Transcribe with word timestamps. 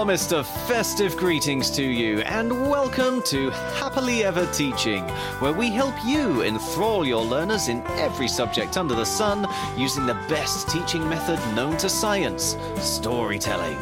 warmest 0.00 0.32
of 0.32 0.46
festive 0.66 1.14
greetings 1.14 1.70
to 1.70 1.82
you, 1.82 2.20
and 2.20 2.50
welcome 2.70 3.22
to 3.22 3.50
Happily 3.50 4.24
Ever 4.24 4.46
Teaching, 4.46 5.06
where 5.40 5.52
we 5.52 5.70
help 5.70 5.94
you 6.06 6.42
enthrall 6.42 7.06
your 7.06 7.22
learners 7.22 7.68
in 7.68 7.86
every 7.88 8.26
subject 8.26 8.78
under 8.78 8.94
the 8.94 9.04
sun 9.04 9.46
using 9.76 10.06
the 10.06 10.14
best 10.26 10.70
teaching 10.70 11.06
method 11.06 11.38
known 11.54 11.76
to 11.76 11.90
science 11.90 12.56
storytelling. 12.78 13.76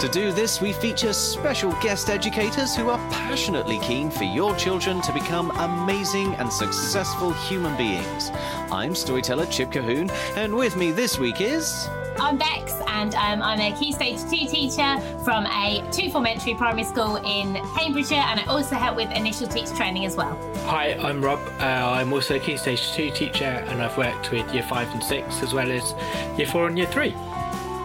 To 0.00 0.08
do 0.08 0.32
this, 0.32 0.60
we 0.60 0.72
feature 0.72 1.12
special 1.12 1.70
guest 1.80 2.10
educators 2.10 2.74
who 2.74 2.90
are 2.90 2.98
passionately 3.08 3.78
keen 3.78 4.10
for 4.10 4.24
your 4.24 4.52
children 4.56 5.00
to 5.02 5.12
become 5.12 5.52
amazing 5.58 6.34
and 6.34 6.52
successful 6.52 7.32
human 7.32 7.76
beings. 7.76 8.32
I'm 8.72 8.96
storyteller 8.96 9.46
Chip 9.46 9.70
Colquhoun, 9.70 10.10
and 10.36 10.56
with 10.56 10.74
me 10.74 10.90
this 10.90 11.20
week 11.20 11.40
is. 11.40 11.88
I'm 12.18 12.36
Bex, 12.36 12.72
and 12.96 13.14
um, 13.16 13.42
I'm 13.42 13.60
a 13.60 13.76
Key 13.78 13.92
Stage 13.92 14.22
2 14.22 14.28
teacher 14.48 14.98
from 15.22 15.44
a 15.46 15.86
two 15.92 16.10
form 16.10 16.24
entry 16.24 16.54
primary 16.54 16.84
school 16.84 17.16
in 17.16 17.54
Cambridgeshire, 17.76 18.14
and 18.14 18.40
I 18.40 18.44
also 18.44 18.76
help 18.76 18.96
with 18.96 19.10
initial 19.10 19.46
teacher 19.46 19.74
training 19.74 20.06
as 20.06 20.16
well. 20.16 20.38
Hi, 20.64 20.94
I'm 20.94 21.22
Rob. 21.22 21.38
Uh, 21.60 21.64
I'm 21.64 22.12
also 22.12 22.36
a 22.36 22.38
Key 22.38 22.56
Stage 22.56 22.92
2 22.92 23.10
teacher, 23.10 23.44
and 23.68 23.82
I've 23.82 23.96
worked 23.98 24.32
with 24.32 24.52
Year 24.52 24.62
5 24.62 24.92
and 24.94 25.04
6 25.04 25.42
as 25.42 25.52
well 25.52 25.70
as 25.70 25.94
Year 26.38 26.46
4 26.46 26.68
and 26.68 26.78
Year 26.78 26.86
3. 26.86 27.12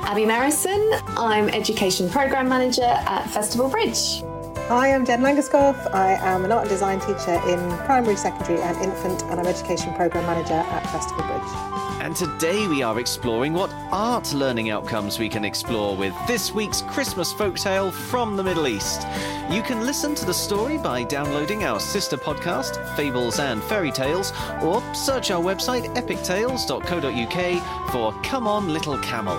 Abby 0.04 0.24
Marison. 0.24 1.02
I'm 1.18 1.50
Education 1.50 2.10
Programme 2.10 2.48
Manager 2.48 2.84
at 2.84 3.30
Festival 3.30 3.70
Bridge. 3.70 4.24
Hi, 4.70 4.94
I'm 4.94 5.06
Jen 5.06 5.22
Langerscoff. 5.22 5.94
I 5.94 6.14
am 6.14 6.46
an 6.46 6.54
art 6.54 6.62
and 6.62 6.70
design 6.70 7.02
teacher 7.02 7.34
in 7.50 7.60
primary, 7.86 8.16
secondary, 8.16 8.62
and 8.62 8.78
infant, 8.78 9.24
and 9.24 9.40
I'm 9.42 9.46
Education 9.46 9.94
Programme 9.94 10.26
Manager 10.26 10.54
at 10.54 10.84
Festival 10.90 11.24
Bridge. 11.26 11.91
And 12.02 12.16
today 12.16 12.68
we 12.68 12.82
are 12.82 13.00
exploring 13.00 13.54
what 13.54 13.72
art 13.92 14.34
learning 14.34 14.72
outcomes 14.72 15.20
we 15.20 15.30
can 15.30 15.46
explore 15.46 15.96
with 15.96 16.16
this 16.26 16.52
week's 16.52 16.82
Christmas 16.82 17.32
folktale 17.32 17.94
from 17.94 18.36
the 18.36 18.42
Middle 18.42 18.68
East. 18.68 19.06
You 19.52 19.62
can 19.62 19.86
listen 19.86 20.16
to 20.16 20.26
the 20.26 20.34
story 20.34 20.80
by 20.80 21.04
downloading 21.04 21.64
our 21.64 21.80
sister 21.80 22.18
podcast, 22.18 22.84
Fables 22.96 23.38
and 23.38 23.62
Fairy 23.62 23.92
Tales, 23.92 24.34
or 24.64 24.82
search 24.96 25.30
our 25.30 25.44
website 25.44 25.94
epictales.co.uk 25.96 27.92
for 27.92 28.14
Come 28.24 28.48
On 28.48 28.74
Little 28.74 28.98
Camel. 28.98 29.38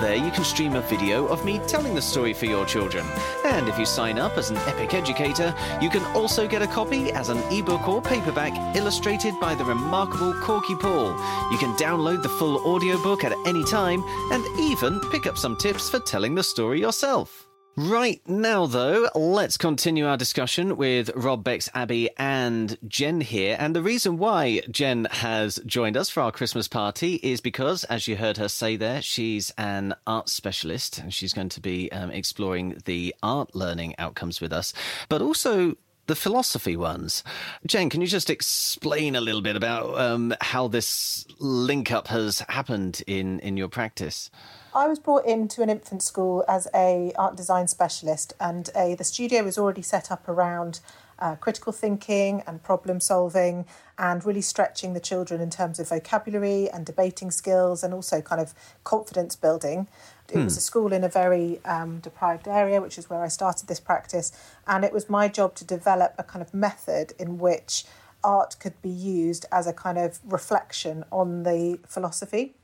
There 0.00 0.14
you 0.14 0.30
can 0.30 0.44
stream 0.44 0.76
a 0.76 0.82
video 0.82 1.26
of 1.26 1.44
me 1.44 1.58
telling 1.66 1.96
the 1.96 2.02
story 2.02 2.34
for 2.34 2.46
your 2.46 2.66
children. 2.66 3.04
And 3.46 3.68
if 3.68 3.78
you 3.78 3.86
sign 3.86 4.18
up 4.18 4.36
as 4.36 4.50
an 4.50 4.56
Epic 4.58 4.92
Educator, 4.92 5.54
you 5.80 5.88
can 5.88 6.04
also 6.16 6.48
get 6.48 6.62
a 6.62 6.66
copy 6.66 7.12
as 7.12 7.28
an 7.28 7.38
ebook 7.52 7.88
or 7.88 8.02
paperback 8.02 8.76
illustrated 8.76 9.38
by 9.40 9.54
the 9.54 9.64
remarkable 9.64 10.34
Korky 10.34 10.78
Paul. 10.78 11.10
You 11.52 11.58
can 11.58 11.74
download 11.76 12.22
the 12.22 12.28
full 12.28 12.58
audiobook 12.66 13.22
at 13.22 13.32
any 13.46 13.64
time 13.64 14.02
and 14.32 14.44
even 14.58 15.00
pick 15.12 15.26
up 15.26 15.38
some 15.38 15.56
tips 15.56 15.88
for 15.88 16.00
telling 16.00 16.34
the 16.34 16.42
story 16.42 16.80
yourself. 16.80 17.45
Right 17.78 18.26
now, 18.26 18.64
though, 18.64 19.10
let's 19.14 19.58
continue 19.58 20.06
our 20.06 20.16
discussion 20.16 20.78
with 20.78 21.10
Rob 21.14 21.44
Bex, 21.44 21.68
Abby, 21.74 22.08
and 22.16 22.78
Jen 22.88 23.20
here. 23.20 23.54
And 23.60 23.76
the 23.76 23.82
reason 23.82 24.16
why 24.16 24.62
Jen 24.70 25.06
has 25.10 25.60
joined 25.66 25.94
us 25.94 26.08
for 26.08 26.22
our 26.22 26.32
Christmas 26.32 26.68
party 26.68 27.16
is 27.16 27.42
because, 27.42 27.84
as 27.84 28.08
you 28.08 28.16
heard 28.16 28.38
her 28.38 28.48
say 28.48 28.76
there, 28.76 29.02
she's 29.02 29.52
an 29.58 29.94
art 30.06 30.30
specialist 30.30 31.00
and 31.00 31.12
she's 31.12 31.34
going 31.34 31.50
to 31.50 31.60
be 31.60 31.92
um, 31.92 32.10
exploring 32.10 32.80
the 32.86 33.14
art 33.22 33.54
learning 33.54 33.94
outcomes 33.98 34.40
with 34.40 34.54
us, 34.54 34.72
but 35.10 35.20
also 35.20 35.76
the 36.06 36.14
philosophy 36.14 36.76
ones. 36.76 37.24
Jen, 37.66 37.90
can 37.90 38.00
you 38.00 38.06
just 38.06 38.30
explain 38.30 39.16
a 39.16 39.20
little 39.20 39.42
bit 39.42 39.56
about 39.56 39.98
um, 39.98 40.34
how 40.40 40.68
this 40.68 41.26
link 41.38 41.90
up 41.90 42.08
has 42.08 42.40
happened 42.48 43.02
in, 43.06 43.40
in 43.40 43.56
your 43.56 43.68
practice? 43.68 44.30
I 44.74 44.88
was 44.88 44.98
brought 44.98 45.24
into 45.24 45.62
an 45.62 45.70
infant 45.70 46.02
school 46.02 46.44
as 46.46 46.68
a 46.74 47.12
art 47.16 47.36
design 47.36 47.66
specialist, 47.66 48.34
and 48.38 48.68
a, 48.76 48.94
the 48.94 49.04
studio 49.04 49.42
was 49.42 49.56
already 49.56 49.82
set 49.82 50.12
up 50.12 50.28
around 50.28 50.80
uh, 51.18 51.34
critical 51.36 51.72
thinking 51.72 52.42
and 52.46 52.62
problem 52.62 53.00
solving, 53.00 53.64
and 53.98 54.24
really 54.24 54.42
stretching 54.42 54.92
the 54.92 55.00
children 55.00 55.40
in 55.40 55.48
terms 55.48 55.80
of 55.80 55.88
vocabulary 55.88 56.68
and 56.68 56.84
debating 56.84 57.30
skills, 57.30 57.82
and 57.82 57.94
also 57.94 58.20
kind 58.20 58.40
of 58.40 58.52
confidence 58.84 59.34
building. 59.34 59.88
It 60.32 60.38
was 60.44 60.56
a 60.56 60.60
school 60.60 60.92
in 60.92 61.04
a 61.04 61.08
very 61.08 61.64
um, 61.64 62.00
deprived 62.00 62.48
area, 62.48 62.80
which 62.80 62.98
is 62.98 63.08
where 63.08 63.22
I 63.22 63.28
started 63.28 63.68
this 63.68 63.80
practice, 63.80 64.32
and 64.66 64.84
it 64.84 64.92
was 64.92 65.08
my 65.08 65.28
job 65.28 65.54
to 65.56 65.64
develop 65.64 66.14
a 66.18 66.24
kind 66.24 66.42
of 66.42 66.52
method 66.52 67.12
in 67.18 67.38
which 67.38 67.84
art 68.24 68.56
could 68.58 68.80
be 68.82 68.88
used 68.88 69.46
as 69.52 69.66
a 69.66 69.72
kind 69.72 69.98
of 69.98 70.18
reflection 70.24 71.04
on 71.10 71.44
the 71.44 71.78
philosophy. 71.86 72.54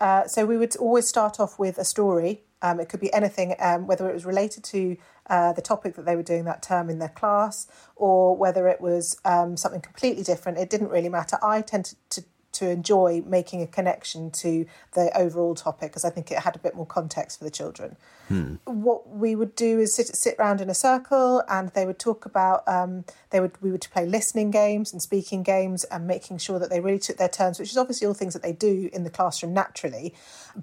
Uh, 0.00 0.26
so 0.26 0.46
we 0.46 0.56
would 0.56 0.74
always 0.76 1.06
start 1.06 1.38
off 1.38 1.58
with 1.58 1.76
a 1.76 1.84
story. 1.84 2.42
Um, 2.62 2.80
it 2.80 2.88
could 2.88 3.00
be 3.00 3.12
anything, 3.12 3.54
um, 3.58 3.86
whether 3.86 4.08
it 4.08 4.14
was 4.14 4.24
related 4.24 4.64
to 4.64 4.96
uh, 5.28 5.52
the 5.52 5.62
topic 5.62 5.94
that 5.96 6.06
they 6.06 6.16
were 6.16 6.22
doing 6.22 6.44
that 6.44 6.62
term 6.62 6.90
in 6.90 6.98
their 6.98 7.10
class, 7.10 7.66
or 7.96 8.36
whether 8.36 8.66
it 8.66 8.80
was 8.80 9.18
um, 9.24 9.56
something 9.56 9.80
completely 9.80 10.22
different. 10.22 10.58
It 10.58 10.70
didn't 10.70 10.88
really 10.88 11.08
matter. 11.08 11.38
I 11.42 11.60
tended 11.62 11.96
to 12.10 12.22
to 12.22 12.24
enjoy 12.68 13.22
making 13.24 13.62
a 13.62 13.66
connection 13.66 14.30
to 14.32 14.66
the 14.92 15.16
overall 15.16 15.54
topic 15.54 15.90
because 15.90 16.04
I 16.04 16.10
think 16.10 16.30
it 16.30 16.40
had 16.40 16.56
a 16.56 16.58
bit 16.58 16.74
more 16.74 16.86
context 16.86 17.38
for 17.38 17.44
the 17.44 17.50
children. 17.50 17.96
Hmm. 18.28 18.54
What 18.64 19.08
we 19.08 19.34
would 19.34 19.56
do 19.56 19.80
is 19.80 19.92
sit 19.94 20.06
sit 20.14 20.36
around 20.38 20.60
in 20.60 20.70
a 20.70 20.74
circle, 20.74 21.42
and 21.48 21.70
they 21.70 21.84
would 21.84 21.98
talk 21.98 22.26
about. 22.26 22.62
Um, 22.68 23.04
they 23.30 23.40
would 23.40 23.60
we 23.60 23.72
would 23.72 23.84
play 23.92 24.06
listening 24.06 24.52
games 24.52 24.92
and 24.92 25.02
speaking 25.02 25.42
games, 25.42 25.82
and 25.84 26.06
making 26.06 26.38
sure 26.38 26.60
that 26.60 26.70
they 26.70 26.78
really 26.78 27.00
took 27.00 27.16
their 27.16 27.28
turns, 27.28 27.58
which 27.58 27.70
is 27.70 27.76
obviously 27.76 28.06
all 28.06 28.14
things 28.14 28.34
that 28.34 28.42
they 28.42 28.52
do 28.52 28.88
in 28.92 29.02
the 29.02 29.10
classroom 29.10 29.52
naturally. 29.52 30.14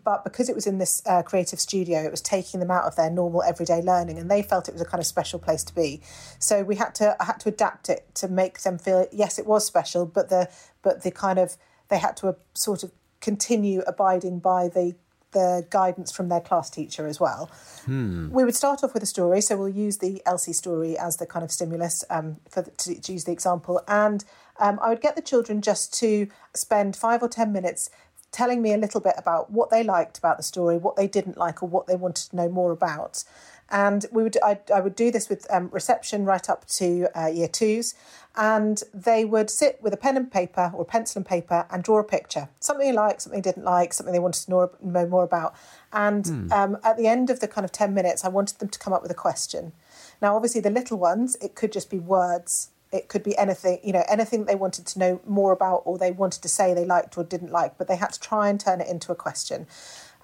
But 0.05 0.23
because 0.23 0.47
it 0.47 0.55
was 0.55 0.65
in 0.65 0.77
this 0.77 1.01
uh, 1.05 1.23
creative 1.23 1.59
studio, 1.59 1.99
it 1.99 2.11
was 2.11 2.21
taking 2.21 2.61
them 2.61 2.71
out 2.71 2.85
of 2.85 2.95
their 2.95 3.09
normal 3.09 3.43
everyday 3.43 3.81
learning, 3.81 4.17
and 4.17 4.31
they 4.31 4.41
felt 4.41 4.69
it 4.69 4.73
was 4.73 4.81
a 4.81 4.85
kind 4.85 5.01
of 5.01 5.05
special 5.05 5.37
place 5.37 5.65
to 5.65 5.75
be. 5.75 6.01
So 6.39 6.63
we 6.63 6.77
had 6.77 6.95
to 6.95 7.17
I 7.19 7.25
had 7.25 7.41
to 7.41 7.49
adapt 7.49 7.89
it 7.89 8.07
to 8.15 8.29
make 8.29 8.61
them 8.61 8.77
feel 8.77 9.07
yes, 9.11 9.37
it 9.37 9.45
was 9.45 9.65
special, 9.65 10.05
but 10.05 10.29
the 10.29 10.49
but 10.87 11.03
the 11.03 11.11
kind 11.11 11.37
of 11.37 11.57
they 11.89 11.97
had 11.97 12.15
to 12.15 12.29
uh, 12.29 12.33
sort 12.53 12.81
of 12.81 12.91
continue 13.19 13.81
abiding 13.81 14.39
by 14.39 14.69
the 14.69 14.95
the 15.31 15.67
guidance 15.69 16.09
from 16.09 16.29
their 16.29 16.39
class 16.39 16.69
teacher 16.69 17.05
as 17.05 17.19
well. 17.19 17.51
Hmm. 17.85 18.29
We 18.31 18.45
would 18.45 18.55
start 18.55 18.81
off 18.81 18.93
with 18.93 19.03
a 19.03 19.07
story, 19.17 19.41
so 19.41 19.57
we'll 19.57 19.67
use 19.67 19.97
the 19.97 20.21
Elsie 20.25 20.53
story 20.53 20.97
as 20.97 21.17
the 21.17 21.25
kind 21.25 21.43
of 21.43 21.51
stimulus 21.51 22.05
um, 22.09 22.37
for 22.49 22.61
the, 22.61 22.71
to, 22.71 23.01
to, 23.01 23.11
use 23.11 23.25
the 23.25 23.33
example, 23.33 23.83
and 23.89 24.23
um, 24.61 24.79
I 24.81 24.87
would 24.87 25.01
get 25.01 25.17
the 25.17 25.21
children 25.21 25.61
just 25.61 25.93
to 25.99 26.29
spend 26.55 26.95
five 26.95 27.21
or 27.21 27.27
ten 27.27 27.51
minutes 27.51 27.89
telling 28.31 28.61
me 28.61 28.73
a 28.73 28.77
little 28.77 29.01
bit 29.01 29.15
about 29.17 29.51
what 29.51 29.69
they 29.69 29.83
liked 29.83 30.17
about 30.17 30.37
the 30.37 30.43
story, 30.43 30.77
what 30.77 30.95
they 30.95 31.07
didn't 31.07 31.37
like, 31.37 31.61
or 31.61 31.67
what 31.67 31.87
they 31.87 31.97
wanted 31.97 32.29
to 32.29 32.35
know 32.37 32.47
more 32.47 32.71
about. 32.71 33.25
And 33.69 34.05
we 34.11 34.23
would 34.23 34.37
I, 34.43 34.59
I 34.73 34.79
would 34.79 34.95
do 34.95 35.11
this 35.11 35.27
with 35.29 35.45
um, 35.51 35.69
reception 35.71 36.23
right 36.23 36.49
up 36.49 36.65
to 36.67 37.07
uh, 37.13 37.27
year 37.27 37.49
twos, 37.49 37.95
and 38.35 38.81
they 38.93 39.25
would 39.25 39.49
sit 39.49 39.79
with 39.81 39.93
a 39.93 39.97
pen 39.97 40.15
and 40.15 40.31
paper 40.31 40.71
or 40.73 40.85
pencil 40.85 41.19
and 41.19 41.25
paper 41.25 41.65
and 41.69 41.83
draw 41.83 41.99
a 41.99 42.03
picture, 42.03 42.47
something 42.59 42.87
they 42.87 42.93
liked, 42.93 43.21
something 43.21 43.41
they 43.41 43.49
didn't 43.49 43.65
like, 43.65 43.93
something 43.93 44.13
they 44.13 44.19
wanted 44.19 44.45
to 44.45 44.51
know, 44.51 44.71
know 44.81 45.07
more 45.07 45.23
about. 45.23 45.53
And 45.91 46.23
mm. 46.23 46.51
um, 46.51 46.77
at 46.83 46.97
the 46.97 47.07
end 47.07 47.29
of 47.29 47.39
the 47.39 47.47
kind 47.47 47.65
of 47.65 47.71
ten 47.71 47.93
minutes, 47.93 48.23
I 48.23 48.29
wanted 48.29 48.59
them 48.59 48.69
to 48.69 48.79
come 48.79 48.93
up 48.93 49.01
with 49.01 49.11
a 49.11 49.15
question. 49.15 49.73
Now, 50.21 50.35
obviously, 50.35 50.61
the 50.61 50.69
little 50.69 50.97
ones, 50.97 51.35
it 51.41 51.55
could 51.55 51.71
just 51.73 51.89
be 51.89 51.99
words. 51.99 52.69
It 52.89 53.09
could 53.09 53.21
be 53.21 53.37
anything, 53.37 53.79
you 53.83 53.91
know, 53.91 54.05
anything 54.07 54.45
they 54.45 54.55
wanted 54.55 54.85
to 54.87 54.99
know 54.99 55.19
more 55.27 55.51
about 55.51 55.81
or 55.83 55.97
they 55.97 56.11
wanted 56.11 56.41
to 56.43 56.47
say 56.47 56.73
they 56.73 56.85
liked 56.85 57.17
or 57.17 57.25
didn't 57.25 57.51
like, 57.51 57.77
but 57.77 57.89
they 57.89 57.97
had 57.97 58.13
to 58.13 58.19
try 58.19 58.47
and 58.47 58.57
turn 58.57 58.79
it 58.79 58.87
into 58.87 59.11
a 59.11 59.15
question. 59.15 59.67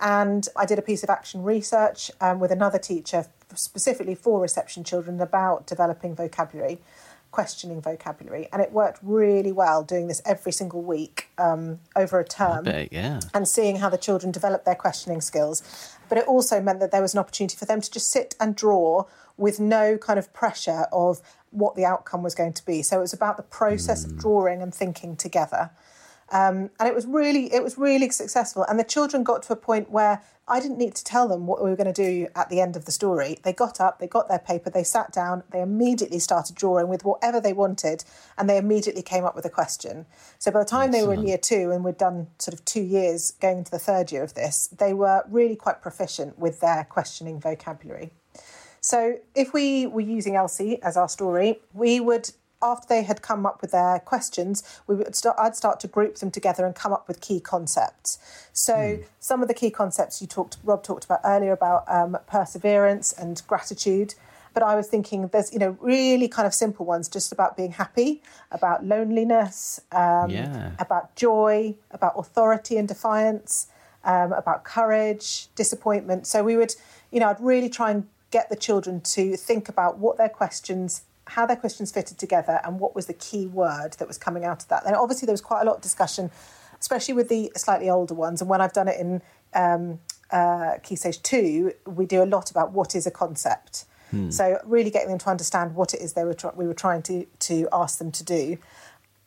And 0.04 0.50
I 0.58 0.66
did 0.66 0.78
a 0.78 0.82
piece 0.82 1.02
of 1.02 1.10
action 1.10 1.44
research 1.44 2.12
um, 2.20 2.42
with 2.42 2.52
another 2.52 2.78
teacher 2.78 3.26
specifically 3.56 4.16
for 4.16 4.42
reception 4.42 4.84
children 4.84 5.22
about 5.22 5.66
developing 5.66 6.14
vocabulary, 6.14 6.80
questioning 7.32 7.82
vocabulary. 7.82 8.50
And 8.52 8.62
it 8.62 8.74
worked 8.74 9.00
really 9.02 9.54
well 9.54 9.82
doing 9.82 10.08
this 10.08 10.22
every 10.26 10.52
single 10.52 10.82
week 10.82 11.30
um, 11.38 11.80
over 11.96 12.20
a 12.20 12.26
term. 12.26 12.66
Bet, 12.66 12.92
yeah. 12.92 13.22
And 13.34 13.48
seeing 13.48 13.78
how 13.78 13.90
the 13.90 13.98
children 13.98 14.34
developed 14.34 14.66
their 14.66 14.76
questioning 14.76 15.22
skills. 15.22 15.64
But 16.10 16.18
it 16.18 16.28
also 16.28 16.60
meant 16.60 16.82
that 16.82 16.92
there 16.92 17.02
was 17.02 17.14
an 17.14 17.20
opportunity 17.20 17.56
for 17.56 17.66
them 17.66 17.80
to 17.80 17.90
just 17.90 18.12
sit 18.12 18.36
and 18.42 18.58
draw 18.58 19.06
with 19.38 19.62
no 19.62 19.98
kind 19.98 20.20
of 20.20 20.34
pressure 20.34 20.86
of 20.92 21.22
what 21.52 21.76
the 21.76 21.86
outcome 21.86 22.24
was 22.24 22.36
going 22.36 22.54
to 22.54 22.66
be. 22.66 22.84
So 22.84 22.98
it 22.98 23.02
was 23.02 23.14
about 23.14 23.38
the 23.38 23.44
process 23.44 24.06
mm. 24.06 24.12
of 24.12 24.20
drawing 24.20 24.62
and 24.62 24.76
thinking 24.76 25.16
together. 25.16 25.72
Um, 26.34 26.72
and 26.80 26.90
it 26.90 26.96
was 26.96 27.06
really 27.06 27.54
it 27.54 27.64
was 27.64 27.78
really 27.78 28.10
successful. 28.10 28.66
And 28.68 28.80
the 28.80 28.84
children 28.84 29.24
got 29.24 29.44
to 29.44 29.54
a 29.54 29.56
point 29.56 29.92
where 29.92 30.22
i 30.46 30.60
didn't 30.60 30.78
need 30.78 30.94
to 30.94 31.04
tell 31.06 31.26
them 31.30 31.48
what 31.48 31.64
we 31.64 31.70
were 31.70 31.76
going 31.78 31.94
to 31.94 31.94
do 31.94 32.28
at 32.36 32.50
the 32.50 32.60
end 32.60 32.76
of 32.76 32.86
the 32.86 32.92
story. 32.92 33.38
They 33.44 33.54
got 33.54 33.80
up 33.80 34.00
they 34.00 34.08
got 34.08 34.28
their 34.28 34.40
paper 34.40 34.72
they 34.72 34.84
sat 34.84 35.14
down 35.14 35.44
they 35.52 35.62
immediately 35.62 36.18
started 36.18 36.56
drawing 36.56 36.88
with 36.88 37.06
whatever 37.06 37.40
they 37.40 37.54
wanted 37.54 38.04
and 38.38 38.50
they 38.50 38.58
immediately 38.58 39.04
came 39.04 39.24
up 39.24 39.36
with 39.36 39.46
a 39.46 39.50
question. 39.50 40.08
So 40.40 40.50
by 40.50 40.60
the 40.60 40.66
time 40.66 40.90
Excellent. 40.90 41.04
they 41.04 41.08
were 41.08 41.14
in 41.14 41.28
year 41.28 41.38
two 41.38 41.72
and 41.72 41.84
we'd 41.84 41.98
done 41.98 42.28
sort 42.40 42.56
of 42.56 42.66
two 42.66 42.82
years 42.82 43.32
going 43.40 43.60
into 43.60 43.72
the 43.72 43.80
third 43.80 44.12
year 44.12 44.24
of 44.24 44.34
this 44.34 44.68
they 44.68 44.94
were 44.94 45.24
really 45.30 45.56
quite 45.56 45.84
proficient 45.84 46.40
with 46.40 46.60
their 46.62 46.84
questioning 46.84 47.40
vocabulary. 47.40 48.12
So 48.82 49.20
if 49.36 49.54
we 49.54 49.86
were 49.86 50.02
using 50.02 50.36
elsie 50.36 50.82
as 50.82 50.98
our 50.98 51.08
story 51.08 51.60
we 51.74 52.00
would 52.00 52.32
after 52.64 52.88
they 52.88 53.04
had 53.04 53.22
come 53.22 53.46
up 53.46 53.62
with 53.62 53.72
their 53.72 54.00
questions, 54.00 54.64
we 54.88 54.96
would 54.96 55.16
start, 55.16 55.36
I'd 55.38 55.56
start 55.56 55.80
to 55.82 55.88
group 55.88 56.16
them 56.16 56.32
together 56.32 56.66
and 56.66 56.74
come 56.74 56.94
up 56.94 57.08
with 57.08 57.22
key 57.22 57.40
concepts. 57.40 58.18
So 58.54 59.00
some 59.20 59.42
of 59.42 59.48
the 59.48 59.54
key 59.54 59.70
concepts 59.70 60.22
you 60.22 60.28
talked, 60.28 60.58
Rob 60.64 60.82
talked 60.84 61.06
about 61.06 61.20
earlier 61.26 61.52
about 61.52 61.84
um, 61.88 62.18
perseverance 62.28 63.12
and 63.14 63.42
gratitude. 63.48 64.16
But 64.54 64.62
I 64.62 64.76
was 64.76 64.88
thinking 64.88 65.28
there's, 65.30 65.52
you 65.52 65.58
know, 65.58 65.76
really 65.82 66.28
kind 66.28 66.46
of 66.46 66.54
simple 66.54 66.86
ones 66.86 67.10
just 67.10 67.32
about 67.32 67.58
being 67.58 67.72
happy, 67.72 68.22
about 68.52 68.86
loneliness, 68.86 69.82
um, 69.92 70.30
Yeah. 70.30 70.72
about 70.78 71.16
joy, 71.16 71.76
about 71.92 72.14
authority 72.18 72.78
and 72.78 72.88
defiance, 72.88 73.68
um, 74.04 74.32
about 74.32 74.64
courage, 74.64 75.48
disappointment. 75.56 76.28
So 76.28 76.44
we 76.44 76.56
would, 76.56 76.76
you 77.12 77.20
know, 77.20 77.30
I'd 77.30 77.42
really 77.42 77.70
try 77.70 77.90
and 77.92 78.08
get 78.30 78.50
the 78.50 78.56
children 78.56 79.02
to 79.02 79.36
think 79.38 79.70
about 79.70 79.98
what 79.98 80.18
their 80.18 80.30
questions, 80.30 81.02
how 81.28 81.46
their 81.46 81.56
questions 81.56 81.92
fitted 81.92 82.18
together, 82.18 82.60
and 82.64 82.80
what 82.80 82.96
was 82.96 83.06
the 83.06 83.14
key 83.14 83.48
word 83.48 83.94
that 83.94 84.08
was 84.08 84.18
coming 84.18 84.46
out 84.46 84.62
of 84.62 84.68
that. 84.70 84.86
And 84.86 84.96
obviously, 84.96 85.26
there 85.26 85.34
was 85.34 85.42
quite 85.42 85.62
a 85.62 85.66
lot 85.66 85.78
of 85.78 85.82
discussion, 85.82 86.32
especially 86.80 87.14
with 87.14 87.30
the 87.30 87.52
slightly 87.56 87.90
older 87.90 88.14
ones. 88.14 88.42
And 88.42 88.50
when 88.50 88.62
I've 88.62 88.74
done 88.74 88.88
it 88.88 89.00
in 89.00 89.22
um, 89.54 90.00
uh, 90.32 90.78
Key 90.84 90.96
Stage 90.96 91.22
Two, 91.22 91.74
we 91.86 92.06
do 92.06 92.24
a 92.24 92.26
lot 92.26 92.52
about 92.52 92.72
what 92.72 92.96
is 92.96 93.08
a 93.08 93.12
concept. 93.12 93.86
So 94.30 94.60
really 94.64 94.92
getting 94.92 95.10
them 95.10 95.18
to 95.18 95.30
understand 95.32 95.74
what 95.74 95.96
it 95.96 96.02
is 96.02 96.14
they 96.14 96.24
were 96.24 96.36
we 96.56 96.68
were 96.68 96.76
trying 96.76 97.02
to 97.04 97.26
to 97.26 97.68
ask 97.74 97.98
them 97.98 98.12
to 98.12 98.24
do. 98.24 98.58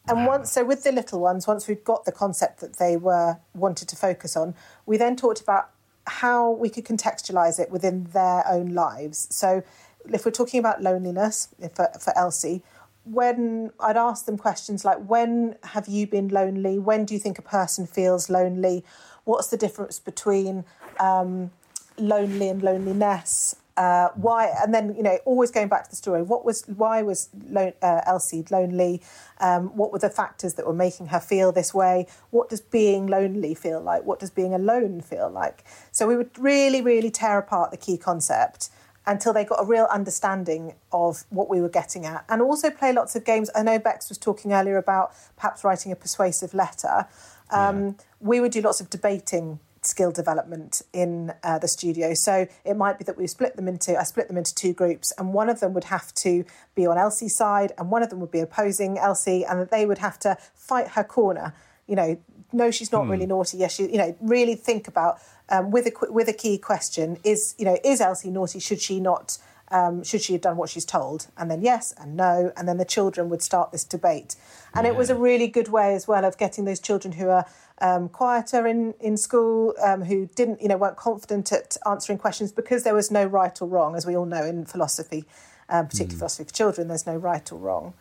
And 0.08 0.24
once, 0.24 0.52
so 0.52 0.64
with 0.64 0.84
the 0.84 0.92
little 0.92 1.18
ones, 1.18 1.48
once 1.48 1.66
we'd 1.66 1.82
got 1.82 2.04
the 2.04 2.12
concept 2.12 2.60
that 2.60 2.76
they 2.76 2.96
were 2.96 3.38
wanted 3.54 3.88
to 3.88 3.96
focus 3.96 4.36
on, 4.36 4.54
we 4.86 4.96
then 4.96 5.16
talked 5.16 5.40
about 5.40 5.70
how 6.06 6.52
we 6.52 6.68
could 6.68 6.84
contextualize 6.84 7.58
it 7.58 7.70
within 7.72 8.04
their 8.12 8.46
own 8.48 8.68
lives. 8.68 9.26
So, 9.30 9.64
if 10.12 10.24
we're 10.24 10.30
talking 10.30 10.60
about 10.60 10.82
loneliness 10.82 11.48
for, 11.74 11.88
for 12.00 12.16
Elsie, 12.16 12.62
when 13.06 13.70
I'd 13.78 13.96
ask 13.96 14.26
them 14.26 14.36
questions 14.36 14.84
like, 14.84 14.98
when 14.98 15.56
have 15.62 15.86
you 15.86 16.06
been 16.06 16.28
lonely? 16.28 16.78
When 16.78 17.04
do 17.04 17.14
you 17.14 17.20
think 17.20 17.38
a 17.38 17.42
person 17.42 17.86
feels 17.86 18.28
lonely? 18.28 18.84
What's 19.24 19.48
the 19.48 19.56
difference 19.56 19.98
between 20.00 20.64
um, 20.98 21.52
lonely 21.96 22.48
and 22.48 22.62
loneliness? 22.62 23.56
Uh, 23.76 24.08
why 24.14 24.50
and 24.62 24.72
then 24.72 24.96
you 24.96 25.02
know 25.02 25.18
always 25.26 25.50
going 25.50 25.68
back 25.68 25.84
to 25.84 25.90
the 25.90 25.96
story 25.96 26.22
what 26.22 26.46
was 26.46 26.62
why 26.62 27.02
was 27.02 27.28
lo- 27.50 27.74
uh, 27.82 28.00
elsie 28.06 28.42
lonely 28.50 29.02
um, 29.38 29.66
what 29.76 29.92
were 29.92 29.98
the 29.98 30.08
factors 30.08 30.54
that 30.54 30.66
were 30.66 30.72
making 30.72 31.08
her 31.08 31.20
feel 31.20 31.52
this 31.52 31.74
way 31.74 32.06
what 32.30 32.48
does 32.48 32.62
being 32.62 33.06
lonely 33.06 33.54
feel 33.54 33.78
like 33.78 34.02
what 34.04 34.18
does 34.18 34.30
being 34.30 34.54
alone 34.54 35.02
feel 35.02 35.28
like 35.28 35.62
so 35.92 36.06
we 36.08 36.16
would 36.16 36.30
really 36.38 36.80
really 36.80 37.10
tear 37.10 37.36
apart 37.36 37.70
the 37.70 37.76
key 37.76 37.98
concept 37.98 38.70
until 39.06 39.32
they 39.32 39.44
got 39.44 39.62
a 39.62 39.64
real 39.64 39.86
understanding 39.90 40.74
of 40.92 41.24
what 41.30 41.48
we 41.48 41.60
were 41.60 41.68
getting 41.68 42.04
at 42.04 42.24
and 42.28 42.42
also 42.42 42.70
play 42.70 42.92
lots 42.92 43.14
of 43.16 43.24
games 43.24 43.50
i 43.54 43.62
know 43.62 43.78
bex 43.78 44.08
was 44.08 44.18
talking 44.18 44.52
earlier 44.52 44.76
about 44.76 45.12
perhaps 45.36 45.64
writing 45.64 45.92
a 45.92 45.96
persuasive 45.96 46.54
letter 46.54 47.06
um, 47.50 47.96
we 48.20 48.40
would 48.40 48.52
do 48.52 48.60
lots 48.60 48.80
of 48.80 48.90
debating 48.90 49.60
skill 49.86 50.10
development 50.10 50.82
in 50.92 51.32
uh, 51.42 51.58
the 51.58 51.68
studio. 51.68 52.14
So 52.14 52.46
it 52.64 52.76
might 52.76 52.98
be 52.98 53.04
that 53.04 53.16
we 53.16 53.26
split 53.26 53.56
them 53.56 53.68
into 53.68 53.98
I 53.98 54.02
split 54.02 54.28
them 54.28 54.36
into 54.36 54.54
two 54.54 54.72
groups, 54.72 55.12
and 55.18 55.32
one 55.32 55.48
of 55.48 55.60
them 55.60 55.72
would 55.74 55.84
have 55.84 56.12
to 56.14 56.44
be 56.74 56.86
on 56.86 56.98
Elsie's 56.98 57.36
side, 57.36 57.72
and 57.78 57.90
one 57.90 58.02
of 58.02 58.10
them 58.10 58.20
would 58.20 58.30
be 58.30 58.40
opposing 58.40 58.98
Elsie, 58.98 59.44
and 59.44 59.60
that 59.60 59.70
they 59.70 59.86
would 59.86 59.98
have 59.98 60.18
to 60.20 60.36
fight 60.54 60.88
her 60.88 61.04
corner. 61.04 61.54
You 61.86 61.96
know, 61.96 62.18
no, 62.52 62.70
she's 62.70 62.92
not 62.92 63.08
really 63.08 63.26
naughty. 63.26 63.58
Yes, 63.58 63.74
she. 63.74 63.90
You 63.90 63.98
know, 63.98 64.16
really 64.20 64.54
think 64.54 64.88
about 64.88 65.18
um, 65.48 65.70
with 65.70 65.86
a 65.86 66.12
with 66.12 66.28
a 66.28 66.32
key 66.32 66.58
question: 66.58 67.18
is 67.24 67.54
you 67.58 67.64
know 67.64 67.78
is 67.84 68.00
Elsie 68.00 68.30
naughty? 68.30 68.58
Should 68.58 68.80
she 68.80 69.00
not? 69.00 69.38
Um, 69.68 70.04
should 70.04 70.22
she 70.22 70.32
have 70.34 70.42
done 70.42 70.56
what 70.56 70.70
she's 70.70 70.84
told? 70.84 71.26
And 71.36 71.50
then 71.50 71.60
yes 71.60 71.92
and 71.98 72.16
no, 72.16 72.52
and 72.56 72.68
then 72.68 72.76
the 72.76 72.84
children 72.84 73.28
would 73.30 73.42
start 73.42 73.72
this 73.72 73.82
debate. 73.82 74.36
And 74.74 74.86
it 74.86 74.94
was 74.94 75.10
a 75.10 75.16
really 75.16 75.48
good 75.48 75.66
way 75.68 75.94
as 75.96 76.06
well 76.06 76.24
of 76.24 76.38
getting 76.38 76.66
those 76.66 76.78
children 76.78 77.14
who 77.14 77.28
are 77.30 77.46
um, 77.80 78.08
quieter 78.08 78.66
in 78.66 78.94
in 79.00 79.16
school, 79.16 79.74
um, 79.82 80.04
who 80.04 80.26
didn't 80.34 80.62
you 80.62 80.68
know 80.68 80.76
weren't 80.76 80.96
confident 80.96 81.50
at 81.52 81.76
answering 81.84 82.18
questions 82.18 82.52
because 82.52 82.84
there 82.84 82.94
was 82.94 83.10
no 83.10 83.24
right 83.24 83.60
or 83.60 83.68
wrong, 83.68 83.96
as 83.96 84.06
we 84.06 84.16
all 84.16 84.26
know 84.26 84.44
in 84.44 84.64
philosophy, 84.64 85.24
um, 85.68 85.86
particularly 85.86 86.18
philosophy 86.18 86.44
for 86.44 86.54
children. 86.54 86.88
There's 86.88 87.06
no 87.06 87.16
right 87.16 87.50
or 87.50 87.58
wrong. 87.58 87.94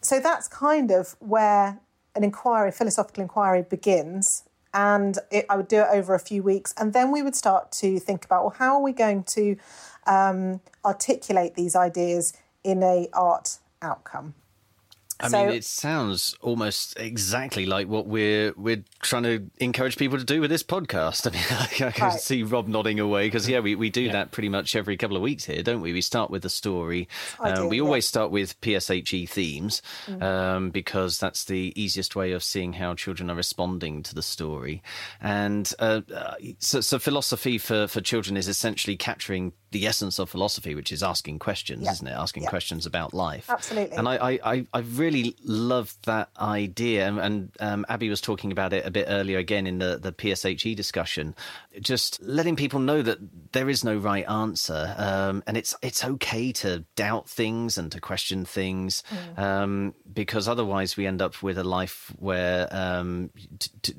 So 0.00 0.20
that's 0.20 0.48
kind 0.48 0.90
of 0.90 1.16
where 1.20 1.80
an 2.14 2.24
inquiry, 2.24 2.72
philosophical 2.72 3.22
inquiry, 3.22 3.62
begins. 3.62 4.44
And 4.74 5.18
it, 5.30 5.44
I 5.50 5.56
would 5.56 5.68
do 5.68 5.80
it 5.80 5.88
over 5.90 6.14
a 6.14 6.18
few 6.18 6.42
weeks, 6.42 6.74
and 6.78 6.92
then 6.92 7.10
we 7.10 7.22
would 7.22 7.36
start 7.36 7.72
to 7.72 7.98
think 7.98 8.24
about 8.24 8.42
well, 8.42 8.54
how 8.56 8.76
are 8.76 8.82
we 8.82 8.92
going 8.92 9.24
to 9.24 9.56
um, 10.06 10.60
articulate 10.84 11.54
these 11.54 11.76
ideas 11.76 12.32
in 12.64 12.82
a 12.82 13.08
art 13.12 13.58
outcome? 13.82 14.34
I 15.22 15.28
So- 15.28 15.46
mean, 15.46 15.54
it 15.54 15.64
sounds 15.64 16.34
almost 16.40 16.98
exactly 16.98 17.64
like 17.66 17.86
what 17.88 18.06
we're 18.06 18.52
we're 18.56 18.82
trying 19.00 19.22
to 19.24 19.50
encourage 19.58 19.96
people 19.96 20.18
to 20.18 20.24
do 20.24 20.40
with 20.40 20.50
this 20.50 20.62
podcast. 20.62 21.26
I 21.26 21.30
mean, 21.30 21.88
I 21.88 21.90
can 21.92 22.08
Right. 22.08 22.20
see 22.20 22.42
Rob 22.42 22.66
nodding 22.68 22.98
away 23.00 23.26
because 23.28 23.48
yeah, 23.48 23.60
we, 23.60 23.74
we 23.74 23.88
do 23.90 24.10
that 24.12 24.30
pretty 24.32 24.48
much 24.48 24.74
every 24.76 24.96
couple 24.96 25.16
of 25.16 25.22
weeks 25.22 25.44
here, 25.44 25.62
don't 25.62 25.80
we? 25.80 25.92
We 25.92 26.00
start 26.00 26.30
with 26.30 26.42
the 26.42 26.50
story. 26.50 27.08
Um, 27.40 27.68
we 27.68 27.76
yeah. 27.76 27.82
always 27.82 28.06
start 28.06 28.30
with 28.30 28.60
PSHE 28.60 29.28
themes 29.28 29.80
Mm. 30.06 30.22
um, 30.22 30.70
because 30.70 31.18
that's 31.18 31.44
the 31.44 31.72
easiest 31.76 32.16
way 32.16 32.32
of 32.32 32.42
seeing 32.42 32.72
how 32.74 32.94
children 32.94 33.30
are 33.30 33.36
responding 33.36 34.02
to 34.02 34.14
the 34.14 34.22
story. 34.22 34.82
And 35.20 35.72
uh, 35.78 36.00
uh, 36.14 36.34
so, 36.58 36.80
so 36.80 36.98
philosophy 36.98 37.58
for 37.58 37.86
for 37.86 38.00
children 38.00 38.36
is 38.36 38.48
essentially 38.48 38.96
capturing 38.96 39.52
the 39.72 39.86
essence 39.86 40.18
of 40.18 40.30
philosophy, 40.30 40.74
which 40.74 40.92
is 40.92 41.02
asking 41.02 41.38
questions, 41.38 41.82
Yeah. 41.84 41.92
isn't 41.92 42.06
it? 42.06 42.12
Asking 42.12 42.44
Yeah. 42.44 42.50
questions 42.50 42.86
about 42.86 43.12
life. 43.12 43.50
Absolutely. 43.50 43.96
And 43.96 44.06
I, 44.08 44.38
I, 44.44 44.66
I, 44.72 44.78
really 44.80 45.34
love 45.44 45.96
that 46.04 46.28
idea. 46.38 47.08
And, 47.08 47.18
and 47.18 47.50
um, 47.60 47.86
Abby 47.88 48.08
was 48.08 48.20
talking 48.20 48.52
about 48.52 48.72
it 48.72 48.86
a 48.86 48.90
bit 48.90 49.06
earlier 49.08 49.38
again 49.38 49.66
in 49.66 49.78
the, 49.78 49.98
the 50.00 50.12
PSHE 50.12 50.76
discussion. 50.76 51.34
Just 51.80 52.22
letting 52.22 52.54
people 52.54 52.78
know 52.80 53.02
that 53.02 53.18
there 53.52 53.68
is 53.68 53.82
no 53.82 53.96
right 53.96 54.28
answer. 54.28 54.94
Um, 54.96 55.42
and 55.46 55.56
it's, 55.56 55.74
it's 55.82 56.04
okay 56.04 56.52
to 56.52 56.84
doubt 56.94 57.28
things 57.28 57.78
and 57.78 57.90
to 57.92 58.00
question 58.00 58.44
things 58.44 59.02
um, 59.36 59.94
because 60.12 60.46
otherwise 60.48 60.96
we 60.96 61.06
end 61.06 61.22
up 61.22 61.42
with 61.42 61.58
a 61.58 61.64
life 61.64 62.12
where 62.18 62.68
um, 62.70 63.30
t- 63.58 63.70
t- 63.82 63.94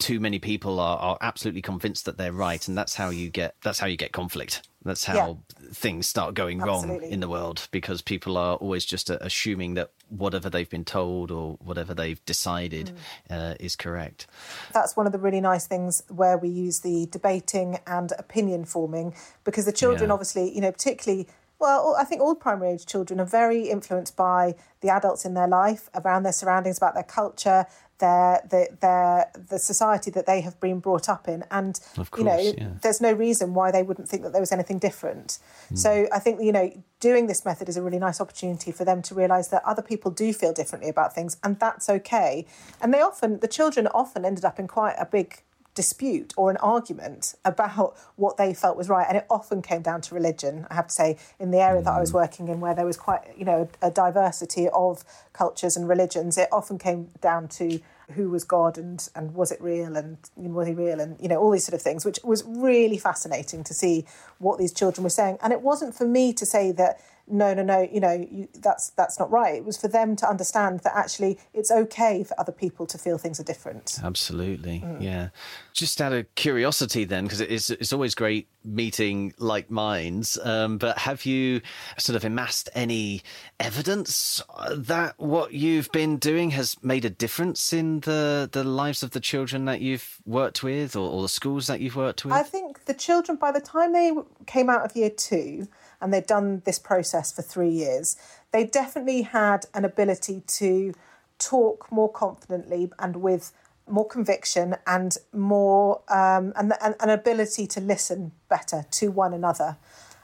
too 0.00 0.18
many 0.18 0.38
people 0.38 0.80
are, 0.80 0.98
are 0.98 1.18
absolutely 1.20 1.62
convinced 1.62 2.04
that 2.06 2.16
they're 2.18 2.32
right. 2.32 2.66
And 2.66 2.76
that's 2.76 2.94
how 2.96 3.10
you 3.10 3.28
get, 3.30 3.54
that's 3.62 3.78
how 3.78 3.86
you 3.86 3.96
get 3.96 4.12
conflict. 4.12 4.66
That's 4.84 5.04
how 5.04 5.14
Yeah. 5.14 5.34
things 5.72 6.08
start 6.08 6.34
going 6.34 6.58
wrong 6.58 7.02
in 7.02 7.20
the 7.20 7.28
world 7.28 7.68
because 7.70 8.00
people 8.00 8.36
are 8.38 8.56
always 8.56 8.84
just 8.86 9.10
assuming 9.10 9.74
that 9.74 9.90
whatever 10.08 10.48
they've 10.48 10.68
been 10.70 10.86
told 10.86 11.30
or 11.30 11.58
whatever 11.62 11.92
they've 11.94 12.24
decided 12.24 12.90
uh, 13.28 13.54
is 13.60 13.76
correct. 13.76 14.26
that's 14.72 14.96
one 14.96 15.06
of 15.06 15.12
the 15.12 15.18
really 15.18 15.40
nice 15.40 15.66
things 15.66 16.02
where 16.08 16.36
we 16.38 16.48
use 16.48 16.80
the 16.80 17.06
debating 17.10 17.78
and 17.86 18.12
opinion 18.18 18.64
forming 18.64 19.14
because 19.44 19.66
the 19.66 19.72
children 19.72 20.08
Yeah. 20.08 20.14
obviously 20.14 20.52
you 20.54 20.60
know 20.62 20.72
particularly 20.72 21.28
well 21.60 21.94
i 21.98 22.04
think 22.04 22.20
all 22.22 22.34
primary 22.34 22.72
age 22.72 22.86
children 22.86 23.20
are 23.20 23.26
very 23.26 23.68
influenced 23.68 24.16
by 24.16 24.54
the 24.80 24.88
adults 24.88 25.24
in 25.26 25.34
their 25.34 25.46
life 25.48 25.88
around 25.94 26.22
their 26.24 26.32
surroundings 26.32 26.78
about 26.78 26.94
their 26.94 27.04
culture 27.04 27.66
their 28.00 28.40
the 28.50 28.68
their 28.80 29.30
the 29.50 29.58
society 29.58 30.10
that 30.10 30.26
they 30.26 30.40
have 30.40 30.58
been 30.60 30.80
brought 30.80 31.08
up 31.08 31.28
in 31.28 31.44
and 31.50 31.78
Of 31.96 32.10
you 32.18 32.24
know 32.24 32.38
yeah. 32.38 32.70
there's 32.82 33.00
no 33.00 33.12
reason 33.12 33.54
why 33.54 33.70
they 33.70 33.82
wouldn't 33.82 34.08
think 34.08 34.22
that 34.24 34.32
there 34.32 34.40
was 34.40 34.52
anything 34.52 34.78
different 34.78 35.38
Hmm. 35.68 35.76
so 35.76 35.90
i 36.12 36.18
think 36.18 36.40
you 36.42 36.52
know 36.52 36.66
doing 37.00 37.26
this 37.28 37.44
method 37.44 37.68
is 37.68 37.76
a 37.76 37.82
really 37.82 37.98
nice 37.98 38.20
opportunity 38.20 38.72
for 38.72 38.84
them 38.84 39.00
to 39.02 39.14
realize 39.14 39.48
that 39.48 39.62
other 39.64 39.82
people 39.82 40.10
do 40.10 40.32
feel 40.32 40.52
differently 40.52 40.90
about 40.90 41.14
things 41.14 41.36
and 41.44 41.58
that's 41.60 41.88
okay 41.88 42.46
and 42.80 42.92
they 42.94 43.00
often 43.00 43.38
the 43.40 43.48
children 43.48 43.86
often 44.02 44.24
ended 44.24 44.44
up 44.44 44.58
in 44.58 44.66
quite 44.66 44.96
a 44.98 45.06
big 45.06 45.42
dispute 45.74 46.34
or 46.36 46.50
an 46.50 46.56
argument 46.58 47.34
about 47.44 47.96
what 48.16 48.36
they 48.36 48.52
felt 48.52 48.76
was 48.76 48.88
right. 48.88 49.06
And 49.08 49.16
it 49.16 49.26
often 49.30 49.62
came 49.62 49.82
down 49.82 50.00
to 50.02 50.14
religion 50.14 50.66
i 50.70 50.74
have 50.74 50.88
to 50.88 50.94
say 50.94 51.18
in 51.38 51.50
the 51.50 51.58
area 51.58 51.82
that 51.82 51.90
i 51.90 52.00
was 52.00 52.10
mm. 52.10 52.14
working 52.14 52.48
in 52.48 52.60
where 52.60 52.74
there 52.74 52.86
was 52.86 52.96
quite 52.96 53.20
you 53.36 53.44
know 53.44 53.68
a 53.82 53.90
diversity 53.90 54.68
of 54.72 55.04
cultures 55.32 55.76
and 55.76 55.88
religions. 55.88 56.36
It 56.36 56.48
often 56.52 56.78
came 56.78 57.08
down 57.20 57.48
to 57.48 57.80
who 58.14 58.28
was 58.28 58.42
god 58.44 58.76
and 58.76 59.08
and 59.14 59.34
was 59.34 59.52
it 59.52 59.60
real 59.62 59.96
and 59.96 60.18
was 60.36 60.66
he 60.66 60.74
real 60.74 61.00
and 61.00 61.18
you 61.20 61.28
know 61.28 61.36
all 61.36 61.50
these 61.50 61.64
sort 61.64 61.74
of 61.74 61.82
things 61.82 62.04
which 62.04 62.18
was 62.24 62.42
really 62.44 62.98
fascinating 62.98 63.62
to 63.62 63.72
see 63.72 64.04
what 64.38 64.58
these 64.58 64.72
children 64.72 65.04
were 65.04 65.10
saying. 65.10 65.38
And 65.42 65.52
it 65.52 65.62
wasn't 65.62 65.94
for 65.94 66.06
me 66.06 66.32
to 66.34 66.44
say 66.44 66.72
that 66.72 67.00
no 67.30 67.54
no 67.54 67.62
no 67.62 67.88
you 67.92 68.00
know 68.00 68.12
you, 68.30 68.48
that's 68.54 68.90
that's 68.90 69.18
not 69.18 69.30
right 69.30 69.56
it 69.56 69.64
was 69.64 69.76
for 69.76 69.88
them 69.88 70.16
to 70.16 70.28
understand 70.28 70.80
that 70.80 70.96
actually 70.96 71.38
it's 71.54 71.70
okay 71.70 72.24
for 72.24 72.38
other 72.38 72.52
people 72.52 72.86
to 72.86 72.98
feel 72.98 73.18
things 73.18 73.40
are 73.40 73.44
different 73.44 73.98
Absolutely, 74.02 74.84
yeah. 74.98 75.28
Just 75.72 76.00
out 76.00 76.12
of 76.12 76.32
curiosity, 76.34 77.04
then, 77.04 77.24
because 77.24 77.40
it's 77.40 77.70
it's 77.70 77.92
always 77.92 78.14
great 78.14 78.48
meeting 78.64 79.32
like 79.38 79.70
minds. 79.70 80.38
Um, 80.42 80.78
but 80.78 80.98
have 80.98 81.24
you 81.24 81.60
sort 81.96 82.16
of 82.16 82.24
amassed 82.24 82.68
any 82.74 83.22
evidence 83.58 84.42
that 84.74 85.14
what 85.18 85.54
you've 85.54 85.90
been 85.92 86.18
doing 86.18 86.50
has 86.50 86.76
made 86.82 87.04
a 87.04 87.10
difference 87.10 87.72
in 87.72 88.00
the 88.00 88.48
the 88.50 88.64
lives 88.64 89.02
of 89.02 89.12
the 89.12 89.20
children 89.20 89.64
that 89.66 89.80
you've 89.80 90.18
worked 90.26 90.62
with, 90.62 90.96
or, 90.96 91.08
or 91.10 91.22
the 91.22 91.28
schools 91.28 91.66
that 91.68 91.80
you've 91.80 91.96
worked 91.96 92.24
with? 92.24 92.34
I 92.34 92.42
think 92.42 92.84
the 92.86 92.94
children, 92.94 93.38
by 93.38 93.52
the 93.52 93.60
time 93.60 93.92
they 93.92 94.12
came 94.46 94.68
out 94.68 94.84
of 94.84 94.96
year 94.96 95.10
two, 95.10 95.68
and 96.00 96.12
they'd 96.12 96.26
done 96.26 96.62
this 96.64 96.78
process 96.78 97.32
for 97.32 97.42
three 97.42 97.70
years, 97.70 98.16
they 98.52 98.64
definitely 98.64 99.22
had 99.22 99.66
an 99.74 99.84
ability 99.84 100.42
to 100.46 100.94
talk 101.38 101.90
more 101.90 102.10
confidently 102.10 102.90
and 102.98 103.16
with 103.16 103.52
more 103.88 104.06
conviction 104.06 104.76
and 104.86 105.18
more 105.32 106.00
um, 106.08 106.52
and, 106.56 106.72
and 106.80 106.94
an 107.00 107.10
ability 107.10 107.66
to 107.66 107.80
listen 107.80 108.32
better 108.48 108.84
to 108.90 109.10
one 109.10 109.34
another. 109.34 109.76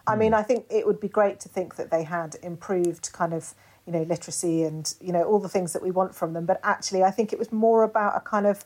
I 0.06 0.14
mean, 0.14 0.34
I 0.34 0.42
think 0.42 0.66
it 0.70 0.86
would 0.86 1.00
be 1.00 1.08
great 1.08 1.40
to 1.40 1.48
think 1.48 1.74
that 1.76 1.90
they 1.90 2.04
had 2.04 2.36
improved 2.42 3.12
kind 3.12 3.34
of 3.34 3.54
you 3.86 3.92
know 3.92 4.02
literacy 4.02 4.62
and 4.62 4.94
you 5.00 5.12
know 5.12 5.22
all 5.22 5.38
the 5.38 5.48
things 5.48 5.72
that 5.72 5.82
we 5.82 5.90
want 5.90 6.14
from 6.14 6.32
them, 6.32 6.46
but 6.46 6.60
actually, 6.62 7.02
I 7.02 7.10
think 7.10 7.32
it 7.32 7.38
was 7.38 7.50
more 7.50 7.82
about 7.82 8.16
a 8.16 8.20
kind 8.20 8.46
of 8.46 8.64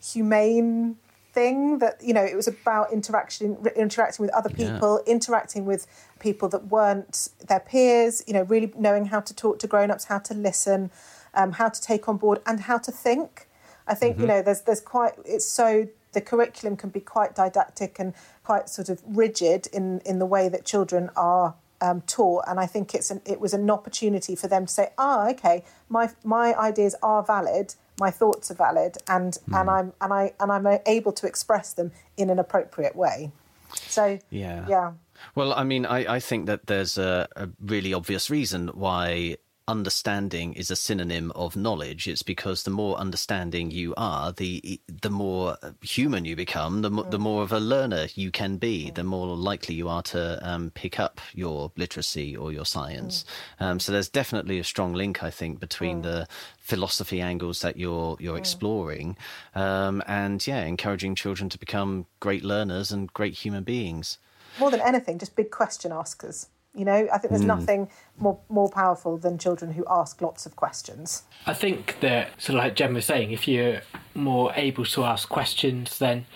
humane 0.00 0.96
thing 1.36 1.78
that 1.82 1.94
you 2.02 2.14
know 2.16 2.24
it 2.32 2.34
was 2.34 2.48
about 2.48 2.90
interaction 2.98 3.58
interacting 3.76 4.22
with 4.24 4.34
other 4.34 4.48
people 4.62 4.92
yeah. 5.06 5.12
interacting 5.16 5.66
with 5.66 5.86
people 6.18 6.48
that 6.48 6.62
weren't 6.68 7.28
their 7.50 7.60
peers 7.60 8.24
you 8.26 8.32
know 8.32 8.44
really 8.54 8.72
knowing 8.86 9.04
how 9.12 9.20
to 9.20 9.34
talk 9.42 9.58
to 9.58 9.66
grown-ups 9.66 10.04
how 10.06 10.18
to 10.18 10.32
listen 10.48 10.90
um, 11.34 11.52
how 11.52 11.68
to 11.68 11.80
take 11.90 12.08
on 12.08 12.16
board 12.16 12.38
and 12.46 12.60
how 12.60 12.78
to 12.78 12.90
think 12.90 13.48
i 13.86 13.94
think 13.94 14.14
mm-hmm. 14.14 14.22
you 14.22 14.28
know 14.28 14.40
there's 14.40 14.62
there's 14.62 14.80
quite 14.80 15.12
it's 15.26 15.48
so 15.60 15.86
the 16.12 16.22
curriculum 16.22 16.74
can 16.74 16.88
be 16.88 17.00
quite 17.00 17.34
didactic 17.34 17.98
and 17.98 18.14
quite 18.42 18.70
sort 18.70 18.88
of 18.88 19.02
rigid 19.06 19.68
in 19.74 20.00
in 20.10 20.18
the 20.18 20.26
way 20.34 20.48
that 20.48 20.64
children 20.64 21.10
are 21.14 21.54
um, 21.80 22.00
taught, 22.06 22.44
and 22.48 22.58
I 22.58 22.64
think 22.64 22.94
it's 22.94 23.10
an, 23.10 23.20
it 23.26 23.38
was 23.38 23.52
an 23.52 23.68
opportunity 23.70 24.34
for 24.34 24.48
them 24.48 24.64
to 24.64 24.72
say, 24.72 24.86
"Ah, 24.96 25.28
okay, 25.32 25.62
my 25.90 26.08
my 26.24 26.54
ideas 26.58 26.94
are 27.02 27.22
valid, 27.22 27.74
my 27.98 28.10
thoughts 28.10 28.50
are 28.50 28.54
valid, 28.54 28.96
and 29.08 29.32
mm. 29.48 29.60
and 29.60 29.70
I'm 29.70 29.92
and 30.00 30.12
I 30.12 30.32
and 30.40 30.52
I'm 30.52 30.66
able 30.86 31.12
to 31.12 31.26
express 31.26 31.72
them 31.72 31.92
in 32.16 32.30
an 32.30 32.38
appropriate 32.38 32.96
way." 32.96 33.32
So 33.74 34.18
yeah, 34.30 34.66
yeah. 34.68 34.92
Well, 35.34 35.52
I 35.52 35.64
mean, 35.64 35.86
I, 35.86 36.16
I 36.16 36.20
think 36.20 36.46
that 36.46 36.66
there's 36.66 36.98
a, 36.98 37.26
a 37.36 37.48
really 37.60 37.94
obvious 37.94 38.28
reason 38.30 38.68
why 38.68 39.36
understanding 39.68 40.54
is 40.54 40.70
a 40.70 40.76
synonym 40.76 41.32
of 41.34 41.56
knowledge. 41.56 42.06
It's 42.06 42.22
because 42.22 42.62
the 42.62 42.70
more 42.70 42.96
understanding 42.96 43.70
you 43.70 43.94
are, 43.96 44.32
the 44.32 44.80
the 45.02 45.10
more 45.10 45.56
human 45.82 46.24
you 46.24 46.36
become, 46.36 46.82
the, 46.82 46.90
mm. 46.90 47.10
the 47.10 47.18
more 47.18 47.42
of 47.42 47.52
a 47.52 47.60
learner 47.60 48.06
you 48.14 48.30
can 48.30 48.58
be, 48.58 48.90
mm. 48.90 48.94
the 48.94 49.04
more 49.04 49.26
likely 49.36 49.74
you 49.74 49.88
are 49.88 50.02
to 50.02 50.38
um, 50.48 50.70
pick 50.70 51.00
up 51.00 51.20
your 51.34 51.72
literacy 51.76 52.36
or 52.36 52.52
your 52.52 52.64
science. 52.64 53.24
Mm. 53.60 53.66
Um, 53.66 53.80
so 53.80 53.92
there's 53.92 54.08
definitely 54.08 54.58
a 54.58 54.64
strong 54.64 54.92
link, 54.94 55.22
I 55.22 55.30
think, 55.30 55.58
between 55.60 56.00
mm. 56.00 56.02
the 56.04 56.28
philosophy 56.58 57.20
angles 57.20 57.60
that 57.62 57.76
you're 57.76 58.16
you're 58.20 58.36
mm. 58.36 58.40
exploring, 58.40 59.16
um, 59.54 60.02
and 60.06 60.46
yeah, 60.46 60.64
encouraging 60.64 61.14
children 61.14 61.48
to 61.48 61.58
become 61.58 62.06
great 62.20 62.44
learners 62.44 62.92
and 62.92 63.12
great 63.12 63.34
human 63.34 63.64
beings. 63.64 64.18
More 64.58 64.70
than 64.70 64.80
anything, 64.80 65.18
just 65.18 65.36
big 65.36 65.50
question 65.50 65.92
askers. 65.92 66.48
You 66.76 66.84
know, 66.84 67.08
I 67.10 67.16
think 67.18 67.30
there's 67.30 67.42
mm. 67.42 67.46
nothing 67.46 67.88
more 68.18 68.38
more 68.50 68.68
powerful 68.68 69.16
than 69.16 69.38
children 69.38 69.72
who 69.72 69.84
ask 69.88 70.20
lots 70.20 70.44
of 70.44 70.56
questions. 70.56 71.22
I 71.46 71.54
think 71.54 72.00
that, 72.00 72.30
so 72.38 72.52
like 72.52 72.76
Jen 72.76 72.92
was 72.92 73.06
saying, 73.06 73.30
if 73.32 73.48
you're 73.48 73.80
more 74.14 74.52
able 74.54 74.84
to 74.84 75.04
ask 75.04 75.26
questions, 75.28 75.98
then, 75.98 76.26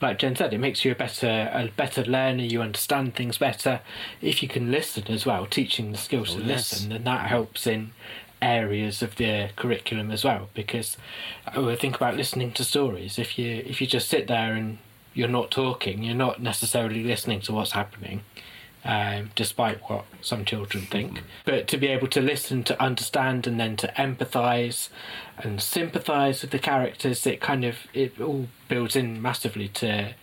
like 0.00 0.18
Jen 0.18 0.34
said, 0.36 0.54
it 0.54 0.58
makes 0.58 0.86
you 0.86 0.92
a 0.92 0.94
better 0.94 1.50
a 1.52 1.70
better 1.76 2.02
learner. 2.04 2.44
You 2.44 2.62
understand 2.62 3.14
things 3.14 3.36
better. 3.36 3.80
If 4.22 4.42
you 4.42 4.48
can 4.48 4.70
listen 4.70 5.06
as 5.08 5.26
well, 5.26 5.44
teaching 5.44 5.92
the 5.92 5.98
skills 5.98 6.34
oh, 6.34 6.38
to 6.38 6.44
yes. 6.46 6.72
listen, 6.72 6.88
then 6.88 7.04
that 7.04 7.28
helps 7.28 7.66
in 7.66 7.92
areas 8.40 9.02
of 9.02 9.16
the 9.16 9.50
curriculum 9.54 10.10
as 10.10 10.24
well. 10.24 10.48
Because 10.54 10.96
I 11.46 11.58
would 11.58 11.78
think 11.78 11.96
about 11.96 12.16
listening 12.16 12.52
to 12.52 12.64
stories. 12.64 13.18
If 13.18 13.38
you 13.38 13.62
if 13.66 13.82
you 13.82 13.86
just 13.86 14.08
sit 14.08 14.28
there 14.28 14.54
and 14.54 14.78
you're 15.12 15.28
not 15.28 15.50
talking, 15.50 16.02
you're 16.02 16.14
not 16.14 16.40
necessarily 16.40 17.04
listening 17.04 17.42
to 17.42 17.52
what's 17.52 17.72
happening 17.72 18.22
um, 18.84 19.30
despite 19.34 19.78
what 19.90 20.04
some 20.20 20.44
children 20.44 20.84
think. 20.84 21.22
But 21.44 21.68
to 21.68 21.76
be 21.76 21.88
able 21.88 22.08
to 22.08 22.20
listen, 22.20 22.64
to 22.64 22.82
understand, 22.82 23.46
and 23.46 23.60
then 23.60 23.76
to 23.78 23.88
empathise 23.96 24.88
and 25.38 25.60
sympathise 25.60 26.42
with 26.42 26.50
the 26.50 26.58
characters, 26.58 27.26
it 27.26 27.40
kind 27.40 27.64
of 27.64 27.76
it 27.92 28.20
all 28.20 28.48
builds 28.68 28.96
in 28.96 29.20
massively 29.20 29.68
to 29.68 30.14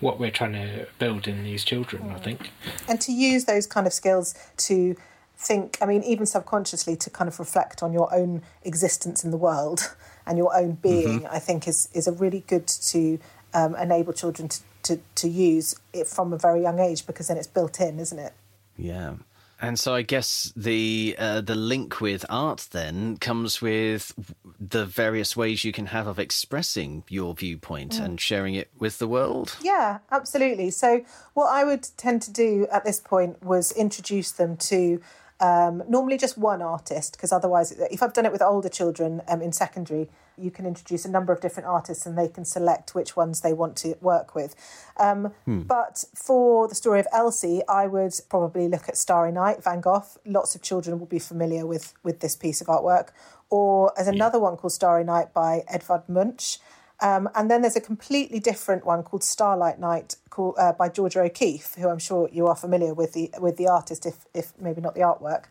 what 0.00 0.20
we're 0.20 0.30
trying 0.30 0.52
to 0.52 0.86
build 0.98 1.26
in 1.26 1.44
these 1.44 1.64
children. 1.64 2.10
I 2.10 2.18
think, 2.18 2.50
and 2.88 3.00
to 3.02 3.12
use 3.12 3.44
those 3.44 3.66
kind 3.66 3.86
of 3.86 3.92
skills 3.92 4.34
to 4.58 4.96
think. 5.36 5.78
I 5.80 5.86
mean, 5.86 6.02
even 6.02 6.26
subconsciously, 6.26 6.96
to 6.96 7.10
kind 7.10 7.28
of 7.28 7.38
reflect 7.38 7.82
on 7.82 7.92
your 7.92 8.14
own 8.14 8.42
existence 8.62 9.24
in 9.24 9.30
the 9.30 9.36
world 9.36 9.94
and 10.26 10.38
your 10.38 10.56
own 10.56 10.72
being. 10.72 11.20
Mm-hmm. 11.20 11.34
I 11.34 11.38
think 11.38 11.68
is 11.68 11.88
is 11.92 12.06
a 12.06 12.12
really 12.12 12.44
good 12.46 12.66
to 12.66 13.18
um, 13.52 13.74
enable 13.76 14.12
children 14.12 14.48
to 14.48 14.60
to, 14.86 15.00
to 15.16 15.28
use 15.28 15.76
it 15.92 16.06
from 16.06 16.32
a 16.32 16.38
very 16.38 16.62
young 16.62 16.78
age 16.78 17.06
because 17.06 17.28
then 17.28 17.36
it's 17.36 17.46
built 17.46 17.80
in, 17.80 17.98
isn't 17.98 18.18
it? 18.18 18.32
Yeah. 18.76 19.14
And 19.60 19.78
so 19.78 19.94
I 19.94 20.02
guess 20.02 20.52
the 20.54 21.16
uh, 21.18 21.40
the 21.40 21.54
link 21.54 22.00
with 22.02 22.26
art 22.28 22.68
then 22.72 23.16
comes 23.16 23.62
with 23.62 24.12
the 24.60 24.84
various 24.84 25.34
ways 25.34 25.64
you 25.64 25.72
can 25.72 25.86
have 25.86 26.06
of 26.06 26.18
expressing 26.18 27.04
your 27.08 27.34
viewpoint 27.34 27.92
mm. 27.92 28.04
and 28.04 28.20
sharing 28.20 28.54
it 28.54 28.68
with 28.78 28.98
the 28.98 29.08
world. 29.08 29.56
Yeah, 29.62 30.00
absolutely. 30.12 30.70
So 30.70 31.06
what 31.32 31.46
I 31.46 31.64
would 31.64 31.88
tend 31.96 32.20
to 32.22 32.30
do 32.30 32.66
at 32.70 32.84
this 32.84 33.00
point 33.00 33.42
was 33.42 33.72
introduce 33.72 34.30
them 34.30 34.58
to 34.58 35.00
um, 35.40 35.82
normally 35.88 36.18
just 36.18 36.36
one 36.36 36.60
artist 36.60 37.12
because 37.12 37.32
otherwise, 37.32 37.72
if 37.72 38.02
I've 38.02 38.12
done 38.12 38.26
it 38.26 38.32
with 38.32 38.42
older 38.42 38.68
children 38.68 39.22
um, 39.26 39.40
in 39.40 39.52
secondary, 39.52 40.10
you 40.38 40.50
can 40.50 40.66
introduce 40.66 41.04
a 41.04 41.10
number 41.10 41.32
of 41.32 41.40
different 41.40 41.68
artists 41.68 42.06
and 42.06 42.16
they 42.16 42.28
can 42.28 42.44
select 42.44 42.94
which 42.94 43.16
ones 43.16 43.40
they 43.40 43.52
want 43.52 43.76
to 43.76 43.96
work 44.00 44.34
with. 44.34 44.54
Um, 44.98 45.32
hmm. 45.44 45.62
But 45.62 46.04
for 46.14 46.68
the 46.68 46.74
story 46.74 47.00
of 47.00 47.06
Elsie, 47.12 47.62
I 47.68 47.86
would 47.86 48.14
probably 48.28 48.68
look 48.68 48.88
at 48.88 48.96
Starry 48.96 49.32
Night, 49.32 49.62
Van 49.62 49.80
Gogh. 49.80 50.04
Lots 50.24 50.54
of 50.54 50.62
children 50.62 50.98
will 50.98 51.06
be 51.06 51.18
familiar 51.18 51.66
with, 51.66 51.94
with 52.02 52.20
this 52.20 52.36
piece 52.36 52.60
of 52.60 52.66
artwork. 52.66 53.08
Or 53.48 53.92
as 53.98 54.08
another 54.08 54.38
yeah. 54.38 54.42
one 54.44 54.56
called 54.56 54.72
Starry 54.72 55.04
Night 55.04 55.32
by 55.32 55.62
Edvard 55.68 56.08
Munch. 56.08 56.58
Um, 57.00 57.28
and 57.34 57.50
then 57.50 57.60
there's 57.60 57.76
a 57.76 57.80
completely 57.80 58.40
different 58.40 58.86
one 58.86 59.02
called 59.02 59.22
Starlight 59.22 59.78
Night 59.78 60.16
called, 60.30 60.54
uh, 60.58 60.72
by 60.72 60.88
Georgia 60.88 61.20
O'Keeffe, 61.20 61.74
who 61.74 61.88
I'm 61.88 61.98
sure 61.98 62.28
you 62.32 62.46
are 62.46 62.56
familiar 62.56 62.94
with 62.94 63.12
the 63.12 63.30
with 63.38 63.58
the 63.58 63.68
artist, 63.68 64.06
if 64.06 64.24
if 64.32 64.54
maybe 64.58 64.80
not 64.80 64.94
the 64.94 65.02
artwork. 65.02 65.44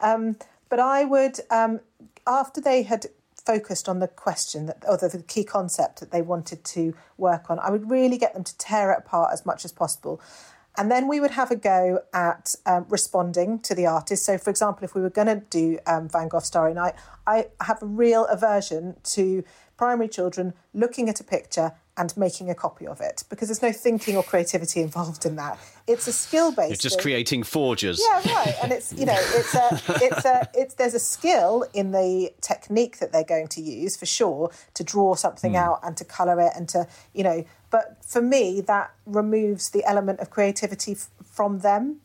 Um, 0.00 0.36
but 0.68 0.80
I 0.80 1.04
would, 1.04 1.40
um, 1.50 1.80
after 2.26 2.60
they 2.60 2.82
had 2.82 3.06
focused 3.52 3.88
on 3.88 3.98
the 3.98 4.08
question 4.08 4.66
that, 4.66 4.84
or 4.86 4.96
the, 4.98 5.08
the 5.08 5.22
key 5.22 5.42
concept 5.42 6.00
that 6.00 6.10
they 6.10 6.20
wanted 6.20 6.60
to 6.64 6.94
work 7.16 7.50
on, 7.50 7.58
I 7.58 7.70
would 7.70 7.90
really 7.90 8.18
get 8.18 8.34
them 8.34 8.44
to 8.44 8.58
tear 8.58 8.92
it 8.92 8.98
apart 8.98 9.30
as 9.32 9.46
much 9.50 9.64
as 9.64 9.72
possible. 9.72 10.20
And 10.76 10.90
then 10.92 11.08
we 11.08 11.18
would 11.18 11.32
have 11.32 11.50
a 11.50 11.56
go 11.56 12.02
at 12.12 12.54
um, 12.66 12.84
responding 12.88 13.58
to 13.60 13.74
the 13.74 13.86
artist. 13.86 14.24
So, 14.24 14.38
for 14.38 14.50
example, 14.50 14.84
if 14.84 14.94
we 14.94 15.00
were 15.00 15.10
going 15.20 15.26
to 15.26 15.42
do 15.50 15.78
um, 15.86 16.08
Van 16.08 16.28
Gogh 16.28 16.38
Starry 16.40 16.74
Night, 16.74 16.94
I 17.26 17.46
have 17.62 17.82
a 17.82 17.86
real 17.86 18.26
aversion 18.26 18.96
to 19.16 19.42
primary 19.78 20.08
children 20.08 20.52
looking 20.74 21.08
at 21.08 21.20
a 21.20 21.24
picture 21.24 21.72
and 21.96 22.16
making 22.16 22.50
a 22.50 22.54
copy 22.54 22.86
of 22.86 23.00
it 23.00 23.24
because 23.28 23.48
there's 23.48 23.62
no 23.62 23.72
thinking 23.72 24.16
or 24.16 24.22
creativity 24.22 24.80
involved 24.88 25.24
in 25.24 25.36
that. 25.36 25.58
It's 25.86 26.06
a 26.06 26.12
skill 26.12 26.52
based. 26.52 26.68
You're 26.68 26.76
just 26.76 26.96
thing. 26.96 27.02
creating 27.02 27.42
forgers. 27.44 28.00
Yeah, 28.00 28.34
right. 28.34 28.54
And 28.62 28.72
it's 28.72 28.92
you 28.92 29.06
know 29.06 29.16
it's 29.16 29.54
a 29.54 29.82
it's 30.02 30.24
a 30.24 30.48
it's 30.54 30.74
there's 30.74 30.94
a 30.94 31.00
skill 31.00 31.64
in 31.72 31.92
the 31.92 32.30
technique 32.40 32.98
that 32.98 33.12
they're 33.12 33.24
going 33.24 33.48
to 33.48 33.62
use 33.62 33.96
for 33.96 34.06
sure 34.06 34.50
to 34.74 34.84
draw 34.84 35.14
something 35.14 35.52
mm. 35.52 35.58
out 35.58 35.80
and 35.82 35.96
to 35.96 36.04
colour 36.04 36.40
it 36.40 36.52
and 36.54 36.68
to 36.70 36.86
you 37.14 37.24
know. 37.24 37.44
But 37.70 38.02
for 38.04 38.22
me, 38.22 38.62
that 38.62 38.92
removes 39.06 39.70
the 39.70 39.84
element 39.84 40.20
of 40.20 40.30
creativity 40.30 40.92
f- 40.92 41.10
from 41.24 41.60
them. 41.60 42.00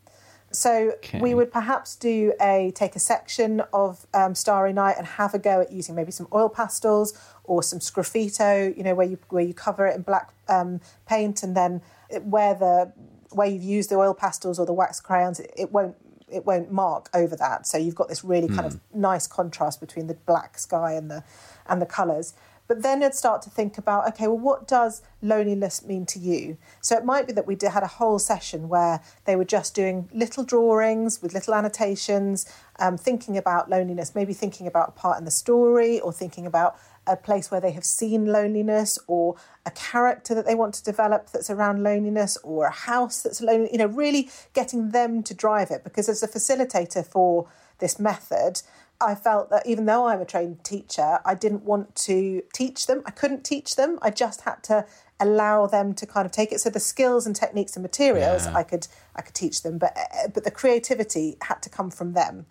So 0.54 0.92
okay. 0.96 1.20
we 1.20 1.34
would 1.34 1.52
perhaps 1.52 1.96
do 1.96 2.34
a 2.40 2.72
take 2.76 2.96
a 2.96 3.00
section 3.00 3.62
of 3.74 4.06
um, 4.14 4.36
Starry 4.36 4.74
Night 4.74 4.96
and 4.98 5.06
have 5.06 5.34
a 5.34 5.40
go 5.40 5.62
at 5.62 5.72
using 5.72 5.96
maybe 5.96 6.12
some 6.12 6.28
oil 6.34 6.50
pastels 6.50 7.18
or 7.44 7.64
some 7.64 7.80
sgraffito, 7.80 8.76
you 8.78 8.84
know, 8.84 8.96
where 8.96 9.08
you 9.08 9.18
where 9.30 9.44
you 9.44 9.54
cover 9.54 9.88
it 9.88 9.96
in 9.96 10.04
black 10.04 10.34
um, 10.48 10.80
paint 11.08 11.44
and 11.44 11.58
then 11.58 11.82
where 12.22 12.54
the 12.54 12.94
where 13.32 13.48
you've 13.48 13.64
used 13.64 13.90
the 13.90 13.96
oil 13.96 14.14
pastels 14.14 14.60
or 14.60 14.66
the 14.66 14.74
wax 14.74 15.00
crayons, 15.00 15.40
it, 15.40 15.52
it 15.58 15.72
won't 15.72 15.96
it 16.30 16.46
won't 16.46 16.72
mark 16.72 17.10
over 17.14 17.36
that. 17.36 17.68
So 17.68 17.78
you've 17.78 17.96
got 17.96 18.10
this 18.10 18.24
really 18.24 18.48
kind 18.48 18.62
mm. 18.62 18.74
of 18.74 18.80
nice 18.94 19.28
contrast 19.28 19.80
between 19.80 20.08
the 20.08 20.16
black 20.16 20.58
sky 20.58 20.94
and 20.94 21.10
the 21.10 21.24
and 21.68 21.82
the 21.82 21.86
colours. 21.86 22.34
But 22.68 22.82
then 22.82 23.04
I'd 23.04 23.14
start 23.14 23.42
to 23.44 23.50
think 23.50 23.78
about, 23.78 24.08
okay, 24.10 24.28
well, 24.28 24.38
what 24.38 24.68
does 24.68 25.02
loneliness 25.22 25.86
mean 25.86 26.06
to 26.08 26.20
you? 26.20 26.58
So 26.82 26.98
it 26.98 27.04
might 27.04 27.28
be 27.28 27.34
that 27.34 27.46
we 27.46 27.58
had 27.62 27.84
a 27.84 27.88
whole 27.88 28.20
session 28.20 28.70
where 28.70 29.02
they 29.26 29.36
were 29.36 29.46
just 29.46 29.76
doing 29.76 30.10
little 30.14 30.44
drawings 30.44 31.22
with 31.22 31.34
little 31.34 31.54
annotations, 31.54 32.46
um, 32.80 32.98
thinking 32.98 33.38
about 33.38 33.70
loneliness, 33.70 34.16
maybe 34.16 34.34
thinking 34.34 34.66
about 34.66 34.90
a 34.90 34.92
part 34.94 35.20
in 35.20 35.26
the 35.26 35.32
story 35.32 36.00
or 36.00 36.14
thinking 36.14 36.46
about 36.46 36.78
a 37.06 37.18
place 37.18 37.52
where 37.52 37.60
they 37.60 37.72
have 37.72 37.84
seen 37.84 38.26
loneliness 38.26 38.98
or 39.08 39.36
a 39.66 39.72
character 39.72 40.34
that 40.34 40.46
they 40.46 40.56
want 40.56 40.74
to 40.74 40.84
develop 40.84 41.30
that's 41.32 41.50
around 41.50 41.84
loneliness 41.84 42.38
or 42.44 42.66
a 42.66 42.72
house 42.72 43.22
that's 43.22 43.42
lonely, 43.42 43.70
you 43.72 43.78
know, 43.78 43.88
really 43.88 44.30
getting 44.54 44.90
them 44.90 45.22
to 45.24 45.34
drive 45.34 45.70
it 45.70 45.84
because 45.84 46.08
as 46.08 46.24
a 46.24 46.28
facilitator 46.28 47.06
for 47.06 47.48
this 47.80 48.00
method, 48.00 48.62
I 49.06 49.16
felt 49.16 49.50
that 49.50 49.66
even 49.66 49.86
though 49.86 50.08
I'm 50.08 50.22
a 50.22 50.26
trained 50.26 50.64
teacher, 50.64 51.20
I 51.26 51.36
didn't 51.36 51.64
want 51.64 51.96
to 52.08 52.44
teach 52.54 52.88
them. 52.88 53.02
I 53.06 53.12
couldn't 53.12 53.44
teach 53.44 53.76
them. 53.76 54.00
I 54.02 54.10
just 54.10 54.42
had 54.42 54.64
to 54.64 54.86
allow 55.20 55.68
them 55.68 55.94
to 55.94 56.06
kind 56.06 56.26
of 56.26 56.32
take 56.32 56.52
it. 56.52 56.60
So 56.60 56.70
the 56.70 56.80
skills 56.80 57.26
and 57.26 57.36
techniques 57.36 57.76
and 57.76 57.84
materials 57.84 58.48
I 58.48 58.64
could 58.64 58.88
I 59.16 59.22
could 59.22 59.36
teach 59.36 59.64
them, 59.64 59.78
but 59.78 59.96
uh, 59.96 60.28
but 60.34 60.44
the 60.44 60.52
creativity 60.52 61.38
had 61.42 61.62
to 61.62 61.70
come 61.70 61.90
from 61.92 62.14
them. 62.14 62.46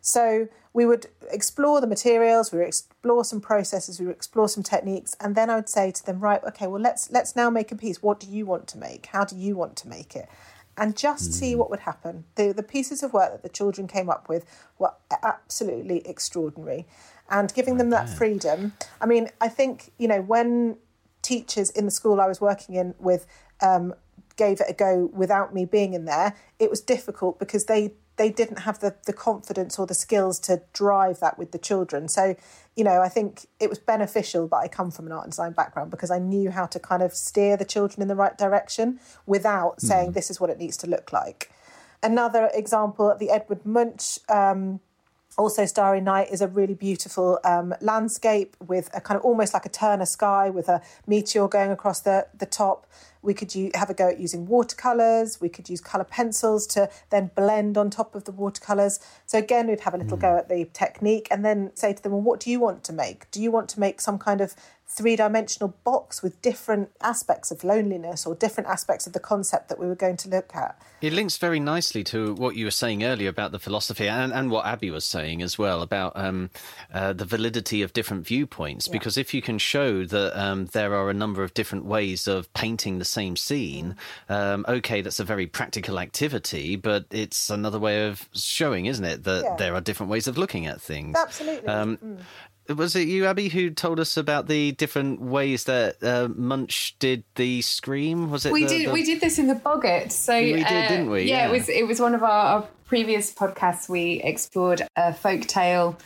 So 0.00 0.48
we 0.74 0.84
would 0.84 1.06
explore 1.30 1.80
the 1.80 1.86
materials, 1.86 2.52
we 2.52 2.58
would 2.58 2.68
explore 2.68 3.24
some 3.24 3.40
processes, 3.40 3.98
we 3.98 4.06
would 4.06 4.16
explore 4.16 4.48
some 4.48 4.62
techniques, 4.62 5.16
and 5.18 5.34
then 5.34 5.48
I 5.48 5.56
would 5.56 5.68
say 5.68 5.90
to 5.90 6.04
them, 6.04 6.20
right, 6.20 6.42
okay, 6.44 6.66
well 6.66 6.80
let's 6.80 7.10
let's 7.10 7.34
now 7.34 7.50
make 7.50 7.72
a 7.72 7.76
piece. 7.76 8.02
What 8.02 8.20
do 8.20 8.26
you 8.26 8.44
want 8.44 8.66
to 8.68 8.78
make? 8.78 9.06
How 9.06 9.24
do 9.24 9.36
you 9.36 9.56
want 9.56 9.76
to 9.76 9.88
make 9.88 10.14
it? 10.14 10.28
And 10.76 10.96
just 10.96 11.32
see 11.32 11.54
what 11.54 11.70
would 11.70 11.80
happen. 11.80 12.24
The 12.34 12.52
the 12.52 12.62
pieces 12.62 13.02
of 13.02 13.12
work 13.12 13.30
that 13.32 13.42
the 13.42 13.48
children 13.48 13.86
came 13.86 14.10
up 14.10 14.28
with 14.28 14.44
were 14.78 14.92
absolutely 15.22 16.06
extraordinary. 16.06 16.86
And 17.30 17.52
giving 17.54 17.78
them 17.78 17.90
that 17.90 18.08
freedom. 18.08 18.74
I 19.00 19.06
mean, 19.06 19.30
I 19.40 19.48
think, 19.48 19.92
you 19.98 20.08
know, 20.08 20.20
when 20.20 20.76
teachers 21.22 21.70
in 21.70 21.86
the 21.86 21.90
school 21.90 22.20
I 22.20 22.26
was 22.26 22.40
working 22.40 22.74
in 22.74 22.94
with 22.98 23.26
um, 23.62 23.94
gave 24.36 24.60
it 24.60 24.66
a 24.68 24.74
go 24.74 25.10
without 25.12 25.54
me 25.54 25.64
being 25.64 25.94
in 25.94 26.04
there, 26.04 26.34
it 26.58 26.68
was 26.68 26.80
difficult 26.80 27.38
because 27.38 27.64
they 27.64 27.94
they 28.16 28.30
didn't 28.30 28.60
have 28.60 28.80
the, 28.80 28.94
the 29.06 29.12
confidence 29.12 29.78
or 29.78 29.86
the 29.86 29.94
skills 29.94 30.38
to 30.40 30.62
drive 30.72 31.20
that 31.20 31.38
with 31.38 31.52
the 31.52 31.58
children. 31.58 32.08
So, 32.08 32.36
you 32.76 32.84
know, 32.84 33.00
I 33.00 33.08
think 33.08 33.46
it 33.58 33.68
was 33.68 33.78
beneficial 33.78 34.46
that 34.48 34.56
I 34.56 34.68
come 34.68 34.90
from 34.90 35.06
an 35.06 35.12
art 35.12 35.24
and 35.24 35.32
design 35.32 35.52
background 35.52 35.90
because 35.90 36.10
I 36.10 36.18
knew 36.18 36.50
how 36.50 36.66
to 36.66 36.78
kind 36.78 37.02
of 37.02 37.14
steer 37.14 37.56
the 37.56 37.64
children 37.64 38.02
in 38.02 38.08
the 38.08 38.14
right 38.14 38.36
direction 38.38 39.00
without 39.26 39.80
saying 39.80 40.12
this 40.12 40.30
is 40.30 40.40
what 40.40 40.50
it 40.50 40.58
needs 40.58 40.76
to 40.78 40.86
look 40.86 41.12
like. 41.12 41.50
Another 42.02 42.50
example, 42.52 43.14
the 43.18 43.30
Edward 43.30 43.64
Munch 43.64 44.18
um, 44.28 44.80
also 45.36 45.66
Starry 45.66 46.00
Night 46.00 46.28
is 46.30 46.40
a 46.40 46.48
really 46.48 46.74
beautiful 46.74 47.38
um, 47.44 47.74
landscape 47.80 48.56
with 48.64 48.90
a 48.94 49.00
kind 49.00 49.18
of 49.18 49.24
almost 49.24 49.54
like 49.54 49.66
a 49.66 49.70
Turner 49.70 50.06
sky 50.06 50.50
with 50.50 50.68
a 50.68 50.80
meteor 51.06 51.48
going 51.48 51.70
across 51.70 52.00
the, 52.00 52.26
the 52.36 52.46
top. 52.46 52.86
We 53.24 53.34
could 53.34 53.54
u- 53.54 53.70
have 53.74 53.90
a 53.90 53.94
go 53.94 54.08
at 54.08 54.20
using 54.20 54.46
watercolours. 54.46 55.40
We 55.40 55.48
could 55.48 55.68
use 55.68 55.80
colour 55.80 56.04
pencils 56.04 56.66
to 56.68 56.90
then 57.10 57.30
blend 57.34 57.76
on 57.76 57.90
top 57.90 58.14
of 58.14 58.24
the 58.24 58.32
watercolours. 58.32 59.00
So 59.26 59.38
again, 59.38 59.66
we'd 59.66 59.80
have 59.80 59.94
a 59.94 59.98
little 59.98 60.16
go 60.16 60.36
at 60.36 60.48
the 60.48 60.68
technique 60.72 61.28
and 61.30 61.44
then 61.44 61.70
say 61.74 61.92
to 61.92 62.02
them, 62.02 62.12
well, 62.12 62.20
what 62.20 62.40
do 62.40 62.50
you 62.50 62.60
want 62.60 62.84
to 62.84 62.92
make? 62.92 63.30
Do 63.30 63.42
you 63.42 63.50
want 63.50 63.68
to 63.70 63.80
make 63.80 64.00
some 64.00 64.18
kind 64.18 64.40
of 64.40 64.54
three 64.86 65.16
dimensional 65.16 65.74
box 65.82 66.22
with 66.22 66.40
different 66.42 66.90
aspects 67.00 67.50
of 67.50 67.64
loneliness 67.64 68.26
or 68.26 68.34
different 68.34 68.68
aspects 68.68 69.06
of 69.06 69.12
the 69.12 69.20
concept 69.20 69.68
that 69.68 69.78
we 69.78 69.86
were 69.86 69.94
going 69.94 70.16
to 70.16 70.28
look 70.28 70.54
at? 70.54 70.80
It 71.00 71.12
links 71.12 71.36
very 71.36 71.58
nicely 71.58 72.04
to 72.04 72.34
what 72.34 72.54
you 72.54 72.66
were 72.66 72.70
saying 72.70 73.02
earlier 73.02 73.28
about 73.28 73.52
the 73.52 73.58
philosophy 73.58 74.08
and, 74.08 74.32
and 74.32 74.50
what 74.50 74.66
Abby 74.66 74.90
was 74.90 75.04
saying 75.04 75.42
as 75.42 75.58
well 75.58 75.82
about 75.82 76.12
um, 76.14 76.50
uh, 76.92 77.12
the 77.12 77.24
validity 77.24 77.82
of 77.82 77.92
different 77.92 78.26
viewpoints. 78.26 78.86
Because 78.86 79.18
if 79.18 79.34
you 79.34 79.42
can 79.42 79.58
show 79.58 80.04
that 80.04 80.38
um, 80.40 80.66
there 80.66 80.94
are 80.94 81.10
a 81.10 81.14
number 81.14 81.42
of 81.42 81.54
different 81.54 81.84
ways 81.86 82.28
of 82.28 82.52
painting 82.54 82.98
the 82.98 83.04
same 83.14 83.36
scene, 83.36 83.96
um, 84.28 84.64
okay, 84.68 85.00
that's 85.02 85.20
a 85.20 85.24
very 85.24 85.46
practical 85.46 85.98
activity, 85.98 86.76
but 86.76 87.06
it's 87.10 87.48
another 87.50 87.78
way 87.78 88.06
of 88.08 88.28
showing, 88.34 88.86
isn't 88.86 89.04
it, 89.04 89.24
that 89.24 89.42
Yeah. 89.44 89.56
there 89.56 89.74
are 89.74 89.80
different 89.80 90.10
ways 90.10 90.26
of 90.28 90.36
looking 90.36 90.66
at 90.66 90.80
things. 90.80 91.16
Absolutely. 91.18 91.68
Um, 91.68 91.98
Was 92.66 92.96
it 92.96 93.08
you, 93.08 93.26
Abby, 93.26 93.50
who 93.50 93.68
told 93.68 94.00
us 94.00 94.16
about 94.16 94.48
the 94.48 94.72
different 94.72 95.20
ways 95.20 95.64
that 95.64 96.02
uh, 96.02 96.28
Munch 96.34 96.96
did 96.98 97.22
the 97.34 97.60
scream? 97.60 98.30
Was 98.30 98.46
it 98.46 98.52
we 98.54 98.62
the- 98.64 98.68
did 98.68 98.88
the- 98.88 98.92
we 98.92 99.04
did 99.04 99.20
this 99.20 99.38
in 99.38 99.48
the 99.48 99.54
boggart 99.54 100.10
so 100.10 100.32
We 100.40 100.54
did, 100.54 100.66
uh, 100.66 100.88
didn't 100.88 101.10
we? 101.10 101.24
yeah, 101.24 101.44
Yeah. 101.44 101.48
it 101.48 101.52
was 101.52 101.68
it 101.68 101.86
was 101.86 102.00
one 102.00 102.14
of 102.14 102.22
our, 102.22 102.46
our 102.54 102.68
previous 102.86 103.34
podcasts 103.34 103.86
we 103.86 104.22
explored 104.24 104.80
a 104.96 105.12
folk 105.12 105.42
tale 105.42 105.98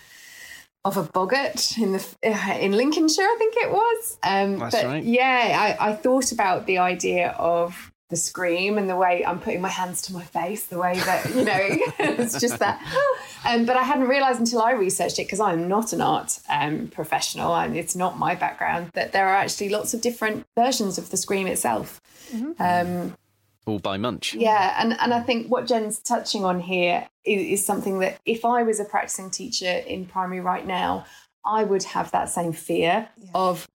of 0.84 0.96
a 0.96 1.02
boggart 1.02 1.76
in 1.78 1.92
the 1.92 2.06
uh, 2.24 2.58
in 2.60 2.72
lincolnshire 2.72 3.24
i 3.24 3.36
think 3.38 3.54
it 3.56 3.70
was. 3.70 4.18
Um 4.22 4.58
That's 4.58 4.74
but 4.76 4.84
right. 4.84 5.02
yeah 5.04 5.76
I, 5.80 5.90
I 5.90 5.92
thought 5.94 6.32
about 6.32 6.66
the 6.66 6.78
idea 6.78 7.30
of 7.38 7.92
the 8.10 8.16
scream 8.16 8.78
and 8.78 8.88
the 8.88 8.96
way 8.96 9.24
i'm 9.26 9.38
putting 9.38 9.60
my 9.60 9.68
hands 9.68 10.00
to 10.02 10.14
my 10.14 10.22
face 10.22 10.64
the 10.66 10.78
way 10.78 10.98
that 10.98 11.28
you 11.34 11.44
know 11.44 11.58
it's 11.98 12.40
just 12.40 12.58
that. 12.60 12.80
Um, 13.46 13.66
but 13.66 13.76
i 13.76 13.82
hadn't 13.84 14.08
realized 14.08 14.40
until 14.40 14.60
i 14.60 14.72
researched 14.72 15.18
it 15.20 15.26
because 15.26 15.38
i'm 15.38 15.68
not 15.68 15.92
an 15.92 16.00
art 16.00 16.40
um, 16.48 16.88
professional 16.88 17.54
and 17.54 17.76
it's 17.76 17.94
not 17.94 18.18
my 18.18 18.34
background 18.34 18.90
that 18.94 19.12
there 19.12 19.28
are 19.28 19.36
actually 19.36 19.68
lots 19.68 19.94
of 19.94 20.00
different 20.00 20.44
versions 20.56 20.98
of 20.98 21.10
the 21.10 21.16
scream 21.16 21.46
itself. 21.46 22.00
Um, 22.58 23.14
all 23.68 23.78
by 23.78 23.96
Munch? 23.96 24.34
yeah, 24.34 24.76
and, 24.78 24.96
and 25.00 25.12
I 25.12 25.20
think 25.20 25.48
what 25.48 25.66
Jen's 25.66 25.98
touching 25.98 26.44
on 26.44 26.60
here 26.60 27.08
is, 27.24 27.60
is 27.60 27.66
something 27.66 28.00
that 28.00 28.18
if 28.24 28.44
I 28.44 28.62
was 28.62 28.80
a 28.80 28.84
practicing 28.84 29.30
teacher 29.30 29.70
in 29.86 30.06
primary 30.06 30.40
right 30.40 30.66
now, 30.66 31.04
I 31.44 31.64
would 31.64 31.84
have 31.84 32.10
that 32.10 32.28
same 32.28 32.52
fear 32.52 33.08
of 33.34 33.66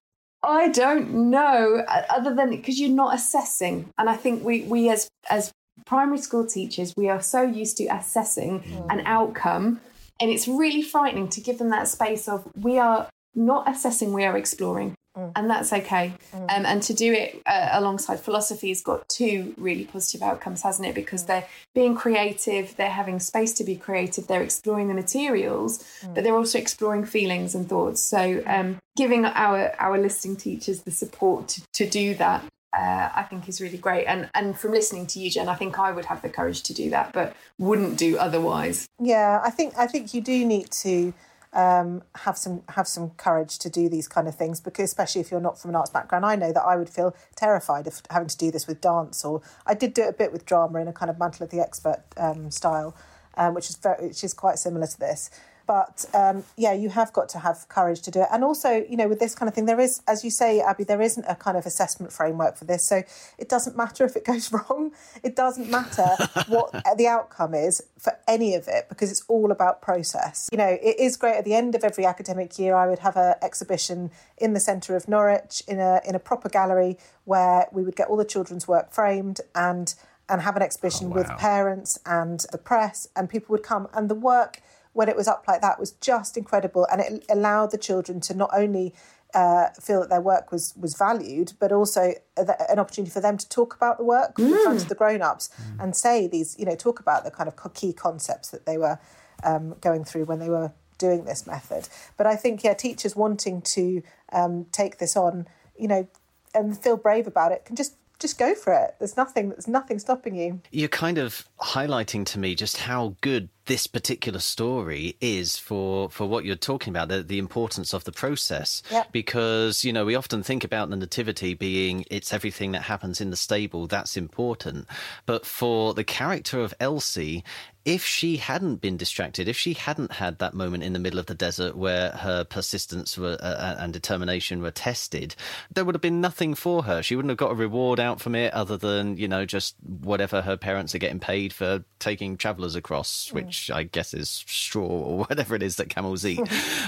I 0.44 0.68
don't 0.68 1.30
know, 1.30 1.82
other 2.10 2.34
than 2.34 2.50
because 2.50 2.78
you're 2.78 2.90
not 2.90 3.14
assessing. 3.14 3.90
And 3.96 4.10
I 4.10 4.16
think 4.16 4.44
we 4.44 4.62
we 4.62 4.90
as 4.90 5.08
as 5.30 5.50
primary 5.86 6.18
school 6.18 6.46
teachers, 6.46 6.92
we 6.96 7.08
are 7.08 7.22
so 7.22 7.42
used 7.42 7.76
to 7.78 7.86
assessing 7.86 8.60
mm. 8.60 8.86
an 8.92 9.02
outcome, 9.06 9.80
and 10.20 10.30
it's 10.30 10.46
really 10.46 10.82
frightening 10.82 11.28
to 11.30 11.40
give 11.40 11.58
them 11.58 11.70
that 11.70 11.88
space 11.88 12.28
of 12.28 12.46
we 12.54 12.78
are 12.78 13.08
not 13.34 13.68
assessing, 13.68 14.12
we 14.12 14.24
are 14.24 14.36
exploring. 14.36 14.94
And 15.16 15.48
that's 15.48 15.72
okay. 15.72 16.14
Um, 16.32 16.66
and 16.66 16.82
to 16.82 16.92
do 16.92 17.12
it 17.12 17.40
uh, 17.46 17.68
alongside 17.72 18.20
philosophy 18.20 18.68
has 18.70 18.82
got 18.82 19.08
two 19.08 19.54
really 19.56 19.84
positive 19.84 20.22
outcomes, 20.22 20.62
hasn't 20.62 20.88
it? 20.88 20.94
Because 20.94 21.24
they're 21.24 21.46
being 21.74 21.94
creative, 21.94 22.76
they're 22.76 22.90
having 22.90 23.20
space 23.20 23.52
to 23.54 23.64
be 23.64 23.76
creative, 23.76 24.26
they're 24.26 24.42
exploring 24.42 24.88
the 24.88 24.94
materials, 24.94 25.84
but 26.14 26.24
they're 26.24 26.36
also 26.36 26.58
exploring 26.58 27.04
feelings 27.04 27.54
and 27.54 27.68
thoughts. 27.68 28.02
So, 28.02 28.42
um, 28.46 28.78
giving 28.96 29.24
our 29.24 29.74
our 29.78 29.98
listening 29.98 30.36
teachers 30.36 30.82
the 30.82 30.90
support 30.90 31.48
to, 31.48 31.62
to 31.74 31.88
do 31.88 32.14
that, 32.14 32.44
uh, 32.76 33.08
I 33.14 33.22
think 33.22 33.48
is 33.48 33.60
really 33.60 33.78
great. 33.78 34.06
And 34.06 34.28
and 34.34 34.58
from 34.58 34.72
listening 34.72 35.06
to 35.08 35.20
you, 35.20 35.30
Jen, 35.30 35.48
I 35.48 35.54
think 35.54 35.78
I 35.78 35.92
would 35.92 36.06
have 36.06 36.22
the 36.22 36.28
courage 36.28 36.62
to 36.64 36.74
do 36.74 36.90
that, 36.90 37.12
but 37.12 37.36
wouldn't 37.58 37.98
do 37.98 38.18
otherwise. 38.18 38.88
Yeah, 38.98 39.40
I 39.44 39.50
think 39.50 39.74
I 39.78 39.86
think 39.86 40.12
you 40.12 40.20
do 40.20 40.44
need 40.44 40.70
to 40.82 41.14
um, 41.54 42.02
have 42.16 42.36
some 42.36 42.62
have 42.70 42.88
some 42.88 43.10
courage 43.10 43.58
to 43.60 43.70
do 43.70 43.88
these 43.88 44.08
kind 44.08 44.26
of 44.26 44.34
things 44.34 44.60
because 44.60 44.84
especially 44.84 45.20
if 45.20 45.30
you're 45.30 45.40
not 45.40 45.58
from 45.58 45.70
an 45.70 45.76
arts 45.76 45.90
background, 45.90 46.26
I 46.26 46.34
know 46.34 46.52
that 46.52 46.62
I 46.62 46.76
would 46.76 46.90
feel 46.90 47.14
terrified 47.36 47.86
of 47.86 48.02
having 48.10 48.28
to 48.28 48.36
do 48.36 48.50
this 48.50 48.66
with 48.66 48.80
dance 48.80 49.24
or 49.24 49.40
I 49.64 49.74
did 49.74 49.94
do 49.94 50.02
it 50.02 50.08
a 50.08 50.12
bit 50.12 50.32
with 50.32 50.44
drama 50.44 50.80
in 50.80 50.88
a 50.88 50.92
kind 50.92 51.10
of 51.10 51.18
mantle 51.18 51.44
of 51.44 51.50
the 51.50 51.60
expert 51.60 52.02
um, 52.16 52.50
style, 52.50 52.96
um, 53.36 53.54
which 53.54 53.70
is 53.70 53.76
very 53.76 54.08
which 54.08 54.24
is 54.24 54.34
quite 54.34 54.58
similar 54.58 54.86
to 54.86 54.98
this. 54.98 55.30
But 55.66 56.04
um, 56.14 56.44
yeah, 56.56 56.72
you 56.72 56.90
have 56.90 57.12
got 57.12 57.28
to 57.30 57.38
have 57.38 57.68
courage 57.68 58.02
to 58.02 58.10
do 58.10 58.20
it. 58.20 58.28
And 58.32 58.44
also, 58.44 58.84
you 58.88 58.96
know, 58.96 59.08
with 59.08 59.18
this 59.18 59.34
kind 59.34 59.48
of 59.48 59.54
thing, 59.54 59.66
there 59.66 59.80
is, 59.80 60.02
as 60.06 60.24
you 60.24 60.30
say, 60.30 60.60
Abby, 60.60 60.84
there 60.84 61.00
isn't 61.00 61.24
a 61.24 61.34
kind 61.34 61.56
of 61.56 61.64
assessment 61.66 62.12
framework 62.12 62.56
for 62.56 62.64
this. 62.64 62.84
So 62.84 63.02
it 63.38 63.48
doesn't 63.48 63.76
matter 63.76 64.04
if 64.04 64.16
it 64.16 64.24
goes 64.32 64.52
wrong. 64.52 64.92
It 65.22 65.36
doesn't 65.36 65.70
matter 65.70 66.08
what 66.48 66.72
the 66.96 67.06
outcome 67.06 67.54
is 67.54 67.82
for 67.98 68.18
any 68.28 68.54
of 68.54 68.68
it 68.68 68.88
because 68.88 69.10
it's 69.10 69.24
all 69.28 69.50
about 69.50 69.80
process. 69.80 70.48
You 70.52 70.58
know, 70.58 70.78
it 70.82 70.98
is 70.98 71.16
great 71.16 71.36
at 71.36 71.44
the 71.44 71.54
end 71.54 71.74
of 71.74 71.84
every 71.84 72.04
academic 72.04 72.58
year. 72.58 72.74
I 72.74 72.86
would 72.86 73.00
have 73.00 73.16
an 73.16 73.34
exhibition 73.42 74.10
in 74.36 74.52
the 74.52 74.60
centre 74.60 74.96
of 74.96 75.08
Norwich 75.08 75.62
in 75.66 75.80
a 75.80 76.00
in 76.06 76.14
a 76.14 76.18
proper 76.18 76.48
gallery 76.48 76.98
where 77.24 77.68
we 77.72 77.82
would 77.82 77.96
get 77.96 78.08
all 78.08 78.16
the 78.16 78.24
children's 78.24 78.68
work 78.68 78.92
framed 78.92 79.40
and 79.54 79.94
and 80.28 80.40
have 80.42 80.56
an 80.56 80.62
exhibition 80.62 81.10
with 81.10 81.28
parents 81.36 81.98
and 82.06 82.46
the 82.50 82.58
press 82.58 83.08
and 83.14 83.28
people 83.28 83.52
would 83.52 83.62
come 83.62 83.88
and 83.92 84.08
the 84.08 84.14
work 84.14 84.62
when 84.94 85.08
it 85.08 85.16
was 85.16 85.28
up 85.28 85.44
like 85.46 85.60
that 85.60 85.78
was 85.78 85.92
just 86.00 86.36
incredible 86.36 86.86
and 86.90 87.00
it 87.00 87.24
allowed 87.28 87.70
the 87.70 87.78
children 87.78 88.20
to 88.20 88.32
not 88.34 88.50
only 88.54 88.94
uh, 89.34 89.68
feel 89.80 90.00
that 90.00 90.08
their 90.10 90.20
work 90.20 90.52
was 90.52 90.72
was 90.80 90.94
valued, 90.96 91.52
but 91.58 91.72
also 91.72 92.12
a- 92.36 92.70
an 92.70 92.78
opportunity 92.78 93.10
for 93.10 93.20
them 93.20 93.36
to 93.36 93.48
talk 93.48 93.74
about 93.74 93.98
the 93.98 94.04
work 94.04 94.38
in 94.38 94.56
front 94.62 94.80
of 94.82 94.88
the 94.88 94.94
grown-ups 94.94 95.50
and 95.80 95.96
say 95.96 96.28
these, 96.28 96.56
you 96.58 96.64
know, 96.64 96.76
talk 96.76 97.00
about 97.00 97.24
the 97.24 97.30
kind 97.32 97.48
of 97.48 97.74
key 97.74 97.92
concepts 97.92 98.50
that 98.50 98.64
they 98.64 98.78
were 98.78 98.98
um, 99.42 99.74
going 99.80 100.04
through 100.04 100.24
when 100.24 100.38
they 100.38 100.48
were 100.48 100.72
doing 100.98 101.24
this 101.24 101.46
method. 101.48 101.88
But 102.16 102.28
I 102.28 102.36
think, 102.36 102.62
yeah, 102.62 102.74
teachers 102.74 103.16
wanting 103.16 103.60
to 103.62 104.02
um, 104.32 104.66
take 104.70 104.98
this 104.98 105.16
on, 105.16 105.48
you 105.76 105.88
know, 105.88 106.06
and 106.54 106.78
feel 106.78 106.96
brave 106.96 107.26
about 107.26 107.50
it 107.50 107.64
can 107.64 107.74
just 107.74 107.96
just 108.24 108.38
go 108.38 108.54
for 108.54 108.72
it. 108.72 108.94
There's 108.98 109.18
nothing. 109.18 109.50
There's 109.50 109.68
nothing 109.68 109.98
stopping 109.98 110.34
you. 110.34 110.62
You're 110.70 110.88
kind 110.88 111.18
of 111.18 111.46
highlighting 111.60 112.24
to 112.26 112.38
me 112.38 112.54
just 112.54 112.78
how 112.78 113.16
good 113.20 113.50
this 113.66 113.86
particular 113.86 114.38
story 114.38 115.16
is 115.20 115.58
for 115.58 116.08
for 116.10 116.26
what 116.26 116.44
you're 116.46 116.56
talking 116.56 116.90
about 116.90 117.08
the 117.08 117.22
the 117.22 117.38
importance 117.38 117.92
of 117.94 118.04
the 118.04 118.12
process 118.12 118.82
Yep. 118.90 119.12
because 119.12 119.84
you 119.84 119.92
know 119.92 120.04
we 120.04 120.14
often 120.14 120.42
think 120.42 120.64
about 120.64 120.90
the 120.90 120.96
nativity 120.96 121.54
being 121.54 122.04
it's 122.10 122.32
everything 122.34 122.72
that 122.72 122.82
happens 122.82 123.22
in 123.22 123.30
the 123.30 123.36
stable 123.36 123.86
that's 123.86 124.18
important 124.18 124.86
but 125.24 125.46
for 125.46 125.94
the 125.94 126.04
character 126.04 126.60
of 126.60 126.74
Elsie 126.78 127.42
if 127.84 128.04
she 128.04 128.36
hadn't 128.36 128.76
been 128.76 128.96
distracted, 128.96 129.48
if 129.48 129.56
she 129.56 129.74
hadn't 129.74 130.12
had 130.12 130.38
that 130.38 130.54
moment 130.54 130.82
in 130.82 130.92
the 130.92 130.98
middle 130.98 131.18
of 131.18 131.26
the 131.26 131.34
desert 131.34 131.76
where 131.76 132.10
her 132.10 132.44
persistence 132.44 133.16
were, 133.16 133.38
uh, 133.40 133.76
and 133.78 133.92
determination 133.92 134.62
were 134.62 134.70
tested, 134.70 135.34
there 135.72 135.84
would 135.84 135.94
have 135.94 136.02
been 136.02 136.20
nothing 136.20 136.54
for 136.54 136.84
her. 136.84 137.02
She 137.02 137.16
wouldn't 137.16 137.30
have 137.30 137.38
got 137.38 137.52
a 137.52 137.54
reward 137.54 138.00
out 138.00 138.20
from 138.20 138.34
it 138.34 138.52
other 138.52 138.76
than, 138.76 139.16
you 139.16 139.28
know, 139.28 139.44
just 139.44 139.76
whatever 139.82 140.42
her 140.42 140.56
parents 140.56 140.94
are 140.94 140.98
getting 140.98 141.20
paid 141.20 141.52
for 141.52 141.84
taking 141.98 142.36
travellers 142.36 142.74
across, 142.74 143.32
which 143.32 143.54
which 143.54 143.70
I 143.70 143.84
guess 143.84 144.14
is 144.14 144.44
straw 144.46 144.86
or 144.86 145.18
whatever 145.28 145.54
it 145.54 145.62
is 145.62 145.76
that 145.76 145.88
camels 145.88 146.24
eat. 146.26 146.40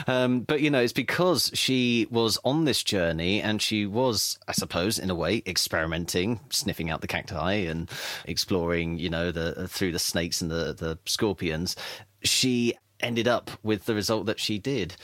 um, 0.06 0.40
but 0.40 0.60
you 0.60 0.70
know, 0.70 0.80
it's 0.80 0.92
because 0.92 1.50
she 1.54 2.06
was 2.10 2.38
on 2.44 2.64
this 2.64 2.82
journey 2.82 3.40
and 3.40 3.60
she 3.60 3.86
was, 3.86 4.38
I 4.48 4.52
suppose, 4.52 4.98
in 4.98 5.10
a 5.10 5.14
way, 5.14 5.42
experimenting, 5.46 6.40
sniffing 6.50 6.90
out 6.90 7.00
the 7.00 7.06
cacti 7.06 7.54
and 7.54 7.90
exploring, 8.24 8.98
you 8.98 9.10
know, 9.10 9.30
the 9.30 9.68
through 9.68 9.92
the 9.92 9.98
snakes 9.98 10.40
and 10.40 10.50
the 10.50 10.74
the 10.74 10.85
scorpions. 11.04 11.76
She 12.22 12.74
ended 13.00 13.28
up 13.28 13.50
with 13.62 13.84
the 13.84 13.94
result 13.94 14.26
that 14.26 14.40
she 14.40 14.58
did. 14.58 14.96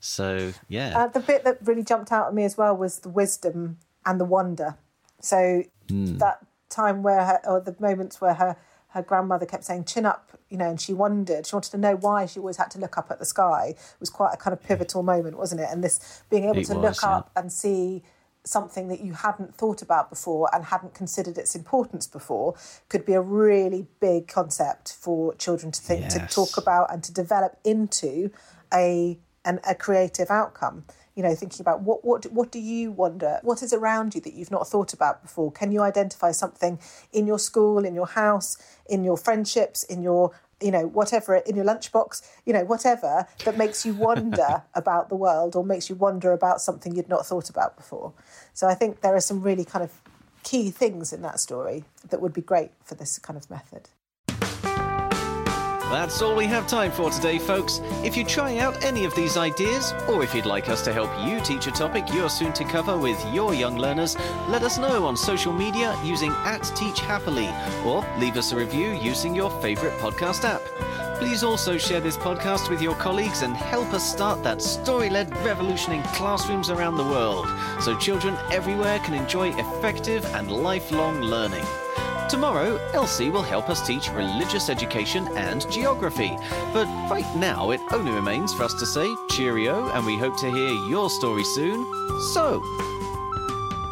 So 0.00 0.52
yeah, 0.68 0.98
uh, 0.98 1.06
the 1.08 1.20
bit 1.20 1.44
that 1.44 1.58
really 1.62 1.82
jumped 1.82 2.12
out 2.12 2.28
at 2.28 2.34
me 2.34 2.44
as 2.44 2.56
well 2.56 2.76
was 2.76 3.00
the 3.00 3.08
wisdom 3.08 3.78
and 4.06 4.20
the 4.20 4.24
wonder. 4.24 4.76
So 5.20 5.64
mm. 5.88 6.18
that 6.18 6.44
time 6.68 7.02
where 7.02 7.24
her, 7.24 7.40
or 7.44 7.60
the 7.60 7.76
moments 7.78 8.20
where 8.20 8.34
her 8.34 8.56
her 8.88 9.02
grandmother 9.02 9.46
kept 9.46 9.64
saying 9.64 9.84
chin 9.84 10.04
up 10.06 10.30
you 10.48 10.56
know 10.56 10.68
and 10.68 10.80
she 10.80 10.92
wondered 10.92 11.46
she 11.46 11.54
wanted 11.54 11.70
to 11.70 11.78
know 11.78 11.96
why 11.96 12.26
she 12.26 12.40
always 12.40 12.56
had 12.56 12.70
to 12.70 12.78
look 12.78 12.98
up 12.98 13.10
at 13.10 13.18
the 13.18 13.24
sky 13.24 13.68
it 13.68 14.00
was 14.00 14.10
quite 14.10 14.32
a 14.32 14.36
kind 14.36 14.52
of 14.52 14.62
pivotal 14.62 15.02
moment 15.02 15.36
wasn't 15.36 15.60
it 15.60 15.68
and 15.70 15.82
this 15.82 16.22
being 16.28 16.44
able 16.44 16.58
it 16.58 16.66
to 16.66 16.74
was, 16.74 16.82
look 16.82 17.02
yeah. 17.02 17.18
up 17.18 17.30
and 17.36 17.52
see 17.52 18.02
something 18.44 18.88
that 18.88 19.00
you 19.00 19.12
hadn't 19.12 19.54
thought 19.54 19.82
about 19.82 20.08
before 20.08 20.48
and 20.52 20.66
hadn't 20.66 20.94
considered 20.94 21.36
its 21.36 21.54
importance 21.54 22.06
before 22.06 22.54
could 22.88 23.04
be 23.04 23.12
a 23.12 23.20
really 23.20 23.86
big 24.00 24.28
concept 24.28 24.94
for 24.94 25.34
children 25.34 25.70
to 25.70 25.80
think 25.80 26.02
yes. 26.02 26.14
to 26.14 26.34
talk 26.34 26.56
about 26.56 26.92
and 26.92 27.04
to 27.04 27.12
develop 27.12 27.56
into 27.64 28.30
a 28.72 29.18
an, 29.44 29.60
a 29.68 29.74
creative 29.74 30.30
outcome 30.30 30.84
you 31.14 31.22
know 31.22 31.34
thinking 31.34 31.60
about 31.60 31.82
what 31.82 32.04
what 32.04 32.24
what 32.32 32.50
do 32.50 32.58
you 32.58 32.90
wonder 32.92 33.40
what 33.42 33.62
is 33.62 33.72
around 33.72 34.14
you 34.14 34.20
that 34.20 34.34
you've 34.34 34.50
not 34.50 34.66
thought 34.66 34.92
about 34.92 35.22
before 35.22 35.50
can 35.50 35.72
you 35.72 35.80
identify 35.82 36.30
something 36.30 36.78
in 37.12 37.26
your 37.26 37.38
school 37.38 37.84
in 37.84 37.94
your 37.94 38.06
house 38.06 38.56
in 38.88 39.04
your 39.04 39.16
friendships 39.16 39.82
in 39.84 40.02
your 40.02 40.32
you 40.60 40.70
know 40.70 40.86
whatever 40.86 41.36
in 41.36 41.56
your 41.56 41.64
lunchbox 41.64 42.22
you 42.44 42.52
know 42.52 42.64
whatever 42.64 43.26
that 43.44 43.56
makes 43.56 43.84
you 43.86 43.94
wonder 43.94 44.62
about 44.74 45.08
the 45.08 45.16
world 45.16 45.56
or 45.56 45.64
makes 45.64 45.88
you 45.88 45.96
wonder 45.96 46.32
about 46.32 46.60
something 46.60 46.94
you'd 46.94 47.08
not 47.08 47.26
thought 47.26 47.50
about 47.50 47.76
before. 47.76 48.12
So 48.54 48.66
i 48.68 48.74
think 48.74 49.00
there 49.00 49.14
are 49.14 49.20
some 49.20 49.42
really 49.42 49.64
kind 49.64 49.84
of 49.84 49.90
key 50.42 50.70
things 50.70 51.12
in 51.12 51.22
that 51.22 51.38
story 51.38 51.84
that 52.08 52.20
would 52.20 52.32
be 52.32 52.40
great 52.40 52.70
for 52.82 52.94
this 52.94 53.18
kind 53.18 53.36
of 53.36 53.50
method 53.50 53.88
that's 55.90 56.22
all 56.22 56.36
we 56.36 56.46
have 56.46 56.68
time 56.68 56.92
for 56.92 57.10
today, 57.10 57.38
folks. 57.38 57.80
If 58.04 58.16
you 58.16 58.24
try 58.24 58.58
out 58.58 58.84
any 58.84 59.04
of 59.04 59.14
these 59.16 59.36
ideas, 59.36 59.92
or 60.08 60.22
if 60.22 60.34
you'd 60.34 60.46
like 60.46 60.68
us 60.68 60.82
to 60.84 60.92
help 60.92 61.10
you 61.26 61.40
teach 61.40 61.66
a 61.66 61.72
topic 61.72 62.04
you're 62.14 62.30
soon 62.30 62.52
to 62.52 62.64
cover 62.64 62.96
with 62.96 63.20
your 63.34 63.54
young 63.54 63.76
learners, 63.76 64.16
let 64.48 64.62
us 64.62 64.78
know 64.78 65.04
on 65.04 65.16
social 65.16 65.52
media 65.52 65.98
using 66.04 66.30
at 66.44 66.62
Teach 66.76 67.00
Happily, 67.00 67.48
or 67.84 68.06
leave 68.18 68.36
us 68.36 68.52
a 68.52 68.56
review 68.56 68.92
using 68.92 69.34
your 69.34 69.50
favourite 69.60 69.98
podcast 69.98 70.44
app. 70.44 70.62
Please 71.18 71.42
also 71.42 71.76
share 71.76 72.00
this 72.00 72.16
podcast 72.16 72.70
with 72.70 72.80
your 72.80 72.94
colleagues 72.94 73.42
and 73.42 73.54
help 73.56 73.92
us 73.92 74.10
start 74.10 74.42
that 74.44 74.62
story 74.62 75.10
led 75.10 75.36
revolution 75.44 75.92
in 75.92 76.02
classrooms 76.04 76.70
around 76.70 76.96
the 76.96 77.04
world 77.04 77.46
so 77.80 77.98
children 77.98 78.36
everywhere 78.52 79.00
can 79.00 79.14
enjoy 79.14 79.48
effective 79.58 80.24
and 80.34 80.50
lifelong 80.50 81.20
learning. 81.20 81.64
Tomorrow, 82.30 82.78
Elsie 82.94 83.28
will 83.28 83.42
help 83.42 83.68
us 83.68 83.84
teach 83.84 84.08
religious 84.12 84.68
education 84.68 85.26
and 85.36 85.68
geography. 85.68 86.30
But 86.72 86.86
right 87.10 87.26
now, 87.34 87.72
it 87.72 87.80
only 87.90 88.12
remains 88.12 88.54
for 88.54 88.62
us 88.62 88.72
to 88.74 88.86
say 88.86 89.12
cheerio, 89.30 89.88
and 89.88 90.06
we 90.06 90.16
hope 90.16 90.38
to 90.38 90.48
hear 90.48 90.68
your 90.88 91.10
story 91.10 91.42
soon. 91.42 91.84
So, 92.32 92.62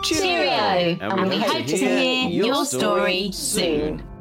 cheerio! 0.04 0.22
cheerio. 0.24 0.98
And, 1.00 1.02
and, 1.02 1.28
we, 1.28 1.38
hope, 1.38 1.48
hope 1.48 1.66
to 1.66 1.76
hear, 1.76 2.28
hear 2.28 2.46
your 2.46 2.64
story 2.64 3.32
soon. 3.32 3.98
soon. 3.98 4.17